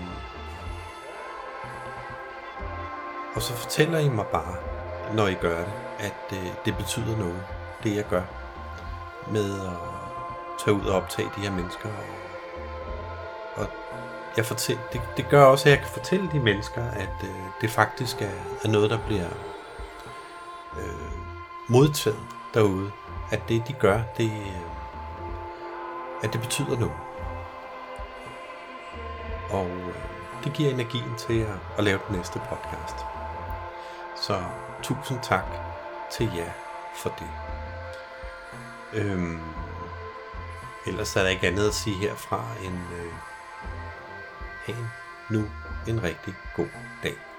og 3.36 3.42
så 3.42 3.54
fortæller 3.54 4.00
I 4.00 4.10
mig 4.10 4.26
bare, 4.26 4.56
når 5.16 5.28
I 5.28 5.34
gør 5.34 5.58
det, 5.58 5.74
at 6.00 6.38
øh, 6.38 6.48
det 6.66 6.78
betyder 6.78 7.18
noget, 7.18 7.44
det 7.84 7.96
jeg 7.96 8.06
gør 8.10 8.24
med 9.32 9.60
at 9.60 9.78
tage 10.66 10.76
ud 10.76 10.86
og 10.86 10.96
optage 10.96 11.30
de 11.36 11.42
her 11.42 11.52
mennesker. 11.52 11.90
Og, 11.90 13.64
og 13.64 13.68
jeg 14.38 14.46
fortæl, 14.46 14.80
det, 14.94 15.02
det 15.18 15.30
gør 15.30 15.46
også, 15.46 15.70
at 15.70 15.72
jeg 15.72 15.80
kan 15.80 15.88
fortælle 15.88 16.30
de 16.32 16.40
mennesker, 16.40 16.92
at 16.92 17.24
øh, 17.24 17.36
det 17.62 17.70
faktisk 17.70 18.22
er, 18.22 18.32
er 18.64 18.68
noget, 18.68 18.90
der 18.90 19.00
bliver 19.06 19.30
øh, 20.78 21.12
modtaget 21.68 22.20
derude. 22.54 22.92
At 23.32 23.42
det, 23.50 23.68
de 23.68 23.74
gør, 23.74 24.02
det, 24.18 24.32
øh, 24.32 24.62
at 26.24 26.34
det 26.34 26.42
betyder 26.42 26.80
noget. 26.80 26.98
Og 29.50 29.68
øh, 29.68 29.96
det 30.44 30.54
giver 30.54 30.72
energien 30.72 31.16
til 31.18 31.40
at, 31.40 31.56
at 31.78 31.84
lave 31.84 32.00
den 32.08 32.18
næste 32.18 32.42
podcast. 32.50 32.96
Så 34.16 34.44
tusind 34.84 35.20
tak 35.24 35.46
til 36.12 36.32
jer 36.36 36.52
for 36.96 37.10
det. 37.20 37.30
Øhm, 38.94 39.42
ellers 40.86 41.16
er 41.16 41.22
der 41.24 41.30
ikke 41.30 41.48
andet 41.48 41.68
at 41.68 41.74
sige 41.74 41.96
herfra 41.96 42.46
end 42.64 42.78
øh, 42.96 43.14
Ha' 44.66 44.74
nu 45.30 45.50
en 45.88 46.04
rigtig 46.04 46.34
god 46.56 46.68
dag. 47.04 47.33